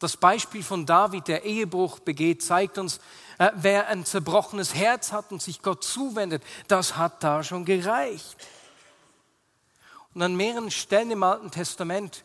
Das 0.00 0.16
Beispiel 0.16 0.64
von 0.64 0.86
David, 0.86 1.28
der 1.28 1.44
Ehebruch 1.44 2.00
begeht, 2.00 2.42
zeigt 2.42 2.78
uns, 2.78 2.98
äh, 3.38 3.52
wer 3.54 3.86
ein 3.86 4.04
zerbrochenes 4.04 4.74
Herz 4.74 5.12
hat 5.12 5.30
und 5.30 5.40
sich 5.40 5.62
Gott 5.62 5.84
zuwendet, 5.84 6.42
das 6.66 6.96
hat 6.96 7.22
da 7.22 7.44
schon 7.44 7.64
gereicht. 7.64 8.44
Und 10.14 10.22
an 10.22 10.34
mehreren 10.34 10.72
Stellen 10.72 11.12
im 11.12 11.22
Alten 11.22 11.52
Testament 11.52 12.24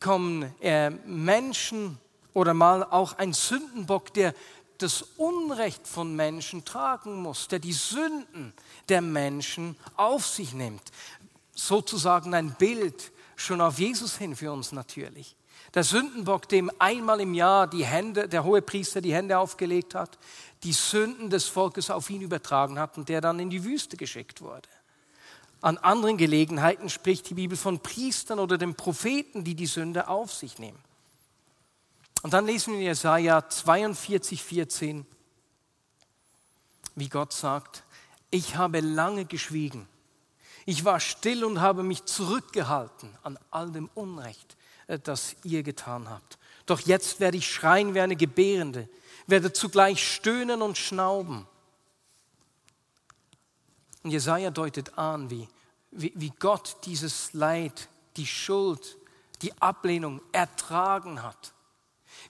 kommen 0.00 0.50
äh, 0.62 0.88
Menschen 0.88 1.98
oder 2.34 2.54
mal 2.54 2.84
auch 2.84 3.18
ein 3.18 3.32
Sündenbock, 3.32 4.12
der 4.14 4.34
das 4.78 5.02
Unrecht 5.16 5.86
von 5.86 6.16
Menschen 6.16 6.64
tragen 6.64 7.16
muss, 7.16 7.48
der 7.48 7.58
die 7.58 7.72
Sünden 7.72 8.52
der 8.88 9.00
Menschen 9.00 9.76
auf 9.96 10.26
sich 10.26 10.54
nimmt. 10.54 10.82
Sozusagen 11.54 12.34
ein 12.34 12.54
Bild 12.54 13.12
schon 13.36 13.60
auf 13.60 13.78
Jesus 13.78 14.16
hin 14.16 14.34
für 14.34 14.52
uns 14.52 14.72
natürlich. 14.72 15.36
Der 15.74 15.84
Sündenbock, 15.84 16.48
dem 16.48 16.70
einmal 16.78 17.20
im 17.20 17.34
Jahr 17.34 17.66
die 17.66 17.84
Hände, 17.84 18.28
der 18.28 18.44
hohe 18.44 18.60
Priester 18.60 19.00
die 19.00 19.14
Hände 19.14 19.38
aufgelegt 19.38 19.94
hat, 19.94 20.18
die 20.64 20.72
Sünden 20.72 21.30
des 21.30 21.46
Volkes 21.46 21.90
auf 21.90 22.10
ihn 22.10 22.20
übertragen 22.20 22.78
hat 22.78 22.98
und 22.98 23.08
der 23.08 23.20
dann 23.20 23.38
in 23.40 23.50
die 23.50 23.64
Wüste 23.64 23.96
geschickt 23.96 24.42
wurde. 24.42 24.68
An 25.60 25.78
anderen 25.78 26.18
Gelegenheiten 26.18 26.90
spricht 26.90 27.30
die 27.30 27.34
Bibel 27.34 27.56
von 27.56 27.78
Priestern 27.80 28.40
oder 28.40 28.58
den 28.58 28.74
Propheten, 28.74 29.44
die 29.44 29.54
die 29.54 29.66
Sünde 29.66 30.08
auf 30.08 30.32
sich 30.32 30.58
nehmen. 30.58 30.78
Und 32.22 32.32
dann 32.32 32.46
lesen 32.46 32.72
wir 32.72 32.80
in 32.80 32.86
Jesaja 32.86 33.48
42, 33.48 34.42
14, 34.42 35.06
wie 36.94 37.08
Gott 37.08 37.32
sagt: 37.32 37.84
Ich 38.30 38.56
habe 38.56 38.80
lange 38.80 39.24
geschwiegen. 39.24 39.88
Ich 40.64 40.84
war 40.84 41.00
still 41.00 41.44
und 41.44 41.60
habe 41.60 41.82
mich 41.82 42.04
zurückgehalten 42.04 43.10
an 43.24 43.38
all 43.50 43.72
dem 43.72 43.90
Unrecht, 43.94 44.56
äh, 44.86 44.98
das 44.98 45.34
ihr 45.42 45.62
getan 45.62 46.08
habt. 46.08 46.38
Doch 46.66 46.80
jetzt 46.80 47.18
werde 47.18 47.36
ich 47.36 47.52
schreien 47.52 47.94
wie 47.94 48.00
eine 48.00 48.16
Gebärende, 48.16 48.88
werde 49.26 49.52
zugleich 49.52 50.06
stöhnen 50.06 50.62
und 50.62 50.78
schnauben. 50.78 51.46
Und 54.04 54.10
Jesaja 54.10 54.50
deutet 54.50 54.96
an, 54.96 55.30
wie, 55.30 55.48
wie, 55.90 56.12
wie 56.14 56.30
Gott 56.38 56.76
dieses 56.84 57.32
Leid, 57.32 57.88
die 58.16 58.26
Schuld, 58.26 58.96
die 59.42 59.60
Ablehnung 59.60 60.20
ertragen 60.30 61.22
hat. 61.22 61.52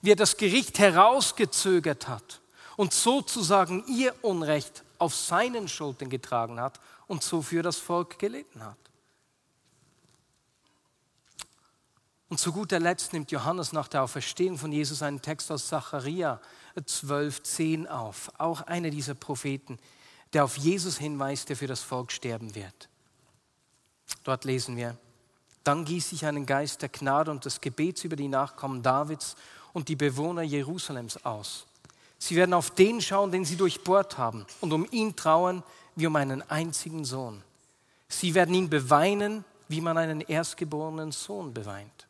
Wie 0.03 0.11
er 0.11 0.15
das 0.15 0.37
Gericht 0.37 0.77
herausgezögert 0.77 2.07
hat 2.07 2.41
und 2.77 2.93
sozusagen 2.93 3.83
ihr 3.87 4.13
Unrecht 4.21 4.83
auf 4.99 5.15
seinen 5.15 5.67
Schultern 5.67 6.09
getragen 6.09 6.59
hat 6.59 6.79
und 7.07 7.23
so 7.23 7.41
für 7.41 7.63
das 7.63 7.77
Volk 7.77 8.19
gelitten 8.19 8.63
hat. 8.63 8.77
Und 12.29 12.37
zu 12.39 12.51
guter 12.51 12.79
Letzt 12.79 13.13
nimmt 13.13 13.31
Johannes 13.31 13.73
nach 13.73 13.87
der 13.87 14.03
Auferstehung 14.03 14.57
von 14.57 14.71
Jesus 14.71 15.01
einen 15.01 15.21
Text 15.21 15.51
aus 15.51 15.67
Zacharia 15.67 16.41
12,10 16.75 17.87
auf. 17.87 18.31
Auch 18.39 18.61
einer 18.61 18.89
dieser 18.89 19.13
Propheten, 19.13 19.77
der 20.33 20.43
auf 20.43 20.57
Jesus 20.57 20.97
hinweist, 20.97 21.49
der 21.49 21.55
für 21.55 21.67
das 21.67 21.81
Volk 21.81 22.11
sterben 22.11 22.55
wird. 22.55 22.89
Dort 24.23 24.45
lesen 24.45 24.75
wir, 24.75 24.97
dann 25.63 25.85
gieß 25.85 26.11
ich 26.11 26.25
einen 26.25 26.45
Geist 26.45 26.81
der 26.81 26.89
Gnade 26.89 27.31
und 27.31 27.45
des 27.45 27.61
Gebets 27.61 28.03
über 28.03 28.15
die 28.15 28.27
Nachkommen 28.27 28.83
Davids 28.83 29.35
und 29.73 29.89
die 29.89 29.95
Bewohner 29.95 30.43
Jerusalems 30.43 31.25
aus. 31.25 31.65
Sie 32.17 32.35
werden 32.35 32.53
auf 32.53 32.71
den 32.71 33.01
schauen, 33.01 33.31
den 33.31 33.43
sie 33.43 33.57
durchbohrt 33.57 34.17
haben, 34.17 34.45
und 34.61 34.71
um 34.71 34.87
ihn 34.91 35.15
trauern 35.15 35.63
wie 35.95 36.07
um 36.07 36.15
einen 36.15 36.41
einzigen 36.49 37.03
Sohn. 37.03 37.43
Sie 38.07 38.33
werden 38.33 38.55
ihn 38.55 38.69
beweinen, 38.69 39.43
wie 39.67 39.81
man 39.81 39.97
einen 39.97 40.21
erstgeborenen 40.21 41.11
Sohn 41.11 41.53
beweint. 41.53 42.07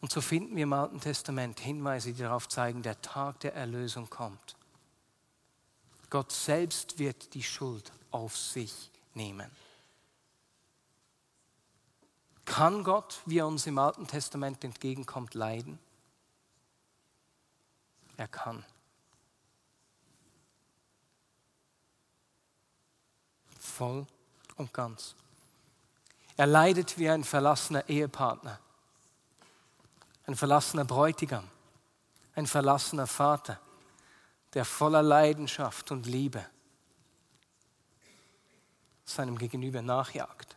Und 0.00 0.12
so 0.12 0.20
finden 0.20 0.54
wir 0.54 0.64
im 0.64 0.72
Alten 0.72 1.00
Testament 1.00 1.58
Hinweise, 1.60 2.12
die 2.12 2.22
darauf 2.22 2.48
zeigen, 2.48 2.82
der 2.82 3.00
Tag 3.00 3.40
der 3.40 3.54
Erlösung 3.54 4.10
kommt. 4.10 4.54
Gott 6.10 6.30
selbst 6.30 6.98
wird 6.98 7.32
die 7.34 7.42
Schuld 7.42 7.90
auf 8.10 8.36
sich 8.36 8.90
nehmen. 9.14 9.50
Kann 12.44 12.84
Gott, 12.84 13.20
wie 13.26 13.38
er 13.38 13.46
uns 13.46 13.66
im 13.66 13.78
Alten 13.78 14.06
Testament 14.06 14.62
entgegenkommt, 14.64 15.34
leiden? 15.34 15.78
Er 18.16 18.28
kann. 18.28 18.64
Voll 23.58 24.06
und 24.56 24.72
ganz. 24.72 25.14
Er 26.36 26.46
leidet 26.46 26.98
wie 26.98 27.08
ein 27.08 27.24
verlassener 27.24 27.88
Ehepartner 27.88 28.60
ein 30.26 30.36
verlassener 30.36 30.84
Bräutigam, 30.84 31.48
ein 32.34 32.46
verlassener 32.46 33.06
Vater, 33.06 33.60
der 34.54 34.64
voller 34.64 35.02
Leidenschaft 35.02 35.90
und 35.90 36.06
Liebe 36.06 36.44
seinem 39.04 39.36
Gegenüber 39.36 39.82
nachjagt. 39.82 40.56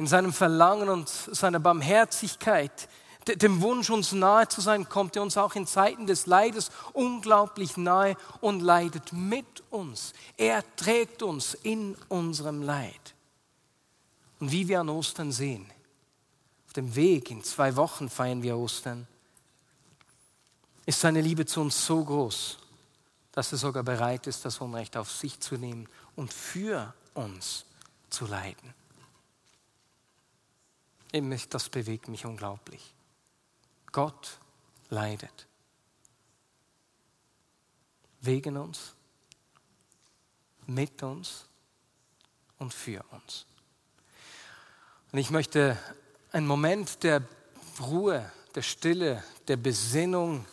In 0.00 0.06
seinem 0.06 0.32
Verlangen 0.32 0.88
und 0.88 1.10
seiner 1.10 1.60
Barmherzigkeit, 1.60 2.88
dem 3.26 3.60
Wunsch, 3.60 3.90
uns 3.90 4.12
nahe 4.12 4.48
zu 4.48 4.62
sein, 4.62 4.88
kommt 4.88 5.14
er 5.14 5.20
uns 5.20 5.36
auch 5.36 5.54
in 5.56 5.66
Zeiten 5.66 6.06
des 6.06 6.24
Leides 6.24 6.70
unglaublich 6.94 7.76
nahe 7.76 8.16
und 8.40 8.60
leidet 8.60 9.12
mit 9.12 9.62
uns. 9.68 10.14
Er 10.38 10.64
trägt 10.76 11.22
uns 11.22 11.52
in 11.52 11.96
unserem 12.08 12.62
Leid. 12.62 13.14
Und 14.38 14.50
wie 14.50 14.68
wir 14.68 14.80
an 14.80 14.88
Ostern 14.88 15.32
sehen, 15.32 15.70
auf 16.66 16.72
dem 16.72 16.94
Weg, 16.94 17.30
in 17.30 17.44
zwei 17.44 17.76
Wochen 17.76 18.08
feiern 18.08 18.42
wir 18.42 18.56
Ostern, 18.56 19.06
ist 20.86 20.98
seine 20.98 21.20
Liebe 21.20 21.44
zu 21.44 21.60
uns 21.60 21.84
so 21.84 22.02
groß, 22.02 22.56
dass 23.32 23.52
er 23.52 23.58
sogar 23.58 23.82
bereit 23.82 24.26
ist, 24.26 24.46
das 24.46 24.62
Unrecht 24.62 24.96
auf 24.96 25.10
sich 25.10 25.38
zu 25.40 25.56
nehmen 25.56 25.86
und 26.16 26.32
für 26.32 26.94
uns 27.12 27.66
zu 28.08 28.24
leiden. 28.24 28.79
Das 31.12 31.68
bewegt 31.68 32.08
mich 32.08 32.24
unglaublich. 32.24 32.94
Gott 33.90 34.38
leidet. 34.90 35.46
Wegen 38.20 38.56
uns, 38.56 38.94
mit 40.66 41.02
uns 41.02 41.46
und 42.58 42.72
für 42.72 43.02
uns. 43.10 43.46
Und 45.10 45.18
ich 45.18 45.30
möchte 45.30 45.76
ein 46.30 46.46
Moment 46.46 47.02
der 47.02 47.22
Ruhe, 47.80 48.30
der 48.54 48.62
Stille, 48.62 49.24
der 49.48 49.56
Besinnung 49.56 50.44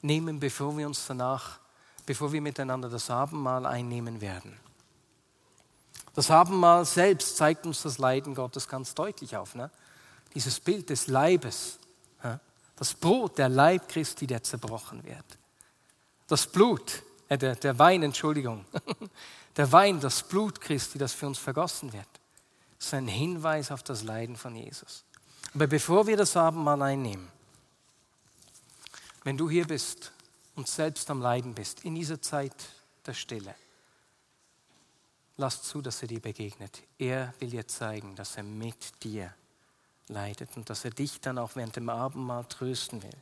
nehmen, 0.00 0.40
bevor 0.40 0.76
wir 0.78 0.86
uns 0.86 1.06
danach, 1.06 1.58
bevor 2.06 2.32
wir 2.32 2.40
miteinander 2.40 2.88
das 2.88 3.10
Abendmahl 3.10 3.66
einnehmen 3.66 4.20
werden. 4.20 4.63
Das 6.14 6.30
Abendmahl 6.30 6.84
selbst 6.84 7.36
zeigt 7.36 7.66
uns 7.66 7.82
das 7.82 7.98
Leiden 7.98 8.34
Gottes 8.34 8.68
ganz 8.68 8.94
deutlich 8.94 9.36
auf. 9.36 9.54
Ne? 9.54 9.70
Dieses 10.34 10.60
Bild 10.60 10.90
des 10.90 11.08
Leibes, 11.08 11.78
das 12.76 12.94
Brot, 12.94 13.38
der 13.38 13.48
Leib 13.48 13.88
Christi, 13.88 14.26
der 14.26 14.42
zerbrochen 14.42 15.04
wird. 15.04 15.24
Das 16.26 16.46
Blut, 16.46 17.02
äh, 17.28 17.38
der, 17.38 17.54
der 17.54 17.78
Wein, 17.78 18.02
Entschuldigung, 18.02 18.64
der 19.56 19.70
Wein, 19.70 20.00
das 20.00 20.22
Blut 20.22 20.60
Christi, 20.60 20.98
das 20.98 21.12
für 21.12 21.26
uns 21.26 21.38
vergossen 21.38 21.92
wird 21.92 22.08
ist 22.84 22.94
ein 22.94 23.08
Hinweis 23.08 23.70
auf 23.70 23.82
das 23.82 24.02
Leiden 24.02 24.36
von 24.36 24.54
Jesus. 24.54 25.04
Aber 25.54 25.66
bevor 25.66 26.06
wir 26.06 26.16
das 26.16 26.36
Abendmahl 26.36 26.82
einnehmen, 26.82 27.28
wenn 29.22 29.38
du 29.38 29.48
hier 29.48 29.66
bist 29.66 30.12
und 30.54 30.68
selbst 30.68 31.10
am 31.10 31.22
Leiden 31.22 31.54
bist, 31.54 31.84
in 31.84 31.94
dieser 31.94 32.20
Zeit 32.20 32.54
der 33.06 33.14
Stille, 33.14 33.54
lass 35.36 35.62
zu, 35.62 35.82
dass 35.82 36.02
er 36.02 36.08
dir 36.08 36.20
begegnet. 36.20 36.82
Er 36.98 37.34
will 37.38 37.50
dir 37.50 37.66
zeigen, 37.66 38.14
dass 38.16 38.36
er 38.36 38.42
mit 38.42 39.02
dir 39.02 39.34
leidet 40.08 40.56
und 40.56 40.68
dass 40.70 40.84
er 40.84 40.90
dich 40.90 41.20
dann 41.20 41.38
auch 41.38 41.56
während 41.56 41.76
dem 41.76 41.88
Abendmahl 41.88 42.44
trösten 42.44 43.02
will. 43.02 43.16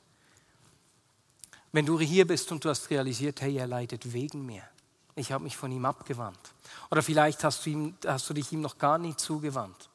Wenn 1.73 1.87
du 1.87 1.99
hier 2.01 2.27
bist 2.27 2.53
und 2.53 2.65
du 2.65 2.69
hast 2.69 2.91
realisiert, 2.91 3.41
hey, 3.41 3.57
er 3.57 3.67
leidet 3.67 4.13
wegen 4.13 4.45
mir, 4.45 4.63
ich 5.15 5.33
habe 5.33 5.45
mich 5.45 5.57
von 5.57 5.73
ihm 5.73 5.85
abgewandt. 5.85 6.55
Oder 6.91 7.03
vielleicht 7.03 7.45
hast 7.45 7.65
du, 7.65 7.71
ihm, 7.71 7.97
hast 8.07 8.29
du 8.29 8.35
dich 8.35 8.53
ihm 8.53 8.61
noch 8.61 8.79
gar 8.79 8.99
nicht 8.99 9.21
zugewandt. 9.21 9.89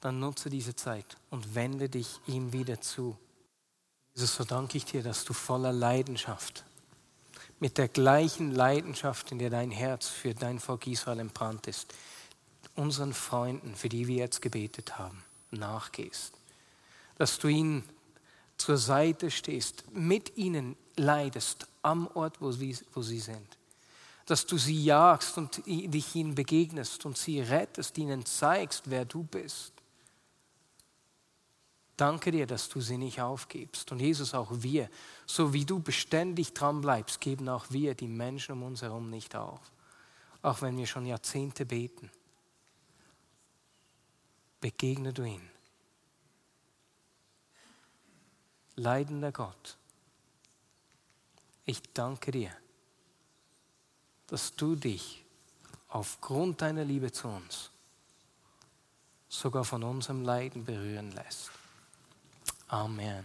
Dann 0.00 0.20
nutze 0.20 0.50
diese 0.50 0.76
Zeit 0.76 1.16
und 1.30 1.54
wende 1.54 1.88
dich 1.88 2.20
ihm 2.26 2.52
wieder 2.52 2.80
zu. 2.80 3.16
Jesus, 4.14 4.36
so 4.36 4.44
danke 4.44 4.78
ich 4.78 4.84
dir, 4.84 5.02
dass 5.02 5.24
du 5.24 5.32
voller 5.32 5.72
Leidenschaft, 5.72 6.64
mit 7.58 7.78
der 7.78 7.88
gleichen 7.88 8.50
Leidenschaft, 8.52 9.32
in 9.32 9.38
der 9.38 9.50
dein 9.50 9.70
Herz 9.70 10.08
für 10.08 10.34
dein 10.34 10.58
Volk 10.58 10.86
Israel 10.86 11.20
entbrannt 11.20 11.66
ist, 11.66 11.92
unseren 12.74 13.14
Freunden, 13.14 13.74
für 13.74 13.88
die 13.88 14.06
wir 14.06 14.16
jetzt 14.16 14.42
gebetet 14.42 14.98
haben, 14.98 15.24
nachgehst. 15.50 16.34
Dass 17.16 17.38
du 17.38 17.48
ihnen 17.48 17.82
zur 18.58 18.76
Seite 18.76 19.30
stehst, 19.30 19.84
mit 19.92 20.36
ihnen 20.36 20.76
leidest 20.96 21.66
am 21.82 22.08
Ort, 22.08 22.40
wo 22.40 22.52
sie, 22.52 22.76
wo 22.94 23.02
sie 23.02 23.20
sind. 23.20 23.56
Dass 24.26 24.44
du 24.44 24.58
sie 24.58 24.82
jagst 24.84 25.38
und 25.38 25.64
dich 25.66 26.14
ihnen 26.14 26.34
begegnest 26.34 27.06
und 27.06 27.16
sie 27.16 27.40
rettest, 27.40 27.96
ihnen 27.96 28.26
zeigst, 28.26 28.84
wer 28.86 29.04
du 29.04 29.22
bist. 29.22 29.72
Danke 31.96 32.30
dir, 32.30 32.46
dass 32.46 32.68
du 32.68 32.80
sie 32.80 32.98
nicht 32.98 33.22
aufgibst. 33.22 33.90
Und 33.90 34.00
Jesus, 34.00 34.34
auch 34.34 34.50
wir, 34.50 34.90
so 35.24 35.52
wie 35.54 35.64
du 35.64 35.80
beständig 35.80 36.52
dran 36.52 36.82
bleibst, 36.82 37.20
geben 37.20 37.48
auch 37.48 37.66
wir 37.70 37.94
die 37.94 38.08
Menschen 38.08 38.52
um 38.52 38.64
uns 38.64 38.82
herum 38.82 39.08
nicht 39.08 39.34
auf. 39.34 39.60
Auch 40.42 40.60
wenn 40.60 40.76
wir 40.76 40.86
schon 40.86 41.06
Jahrzehnte 41.06 41.64
beten. 41.64 42.10
Begegne 44.60 45.12
du 45.12 45.24
ihn. 45.24 45.50
Leidender 48.74 49.32
Gott, 49.32 49.78
ich 51.64 51.82
danke 51.94 52.30
dir, 52.30 52.50
dass 54.26 54.54
du 54.54 54.76
dich 54.76 55.24
aufgrund 55.88 56.60
deiner 56.60 56.84
Liebe 56.84 57.10
zu 57.10 57.28
uns 57.28 57.70
sogar 59.28 59.64
von 59.64 59.82
unserem 59.82 60.22
Leiden 60.22 60.64
berühren 60.64 61.10
lässt. 61.12 61.55
Amen. 62.70 63.24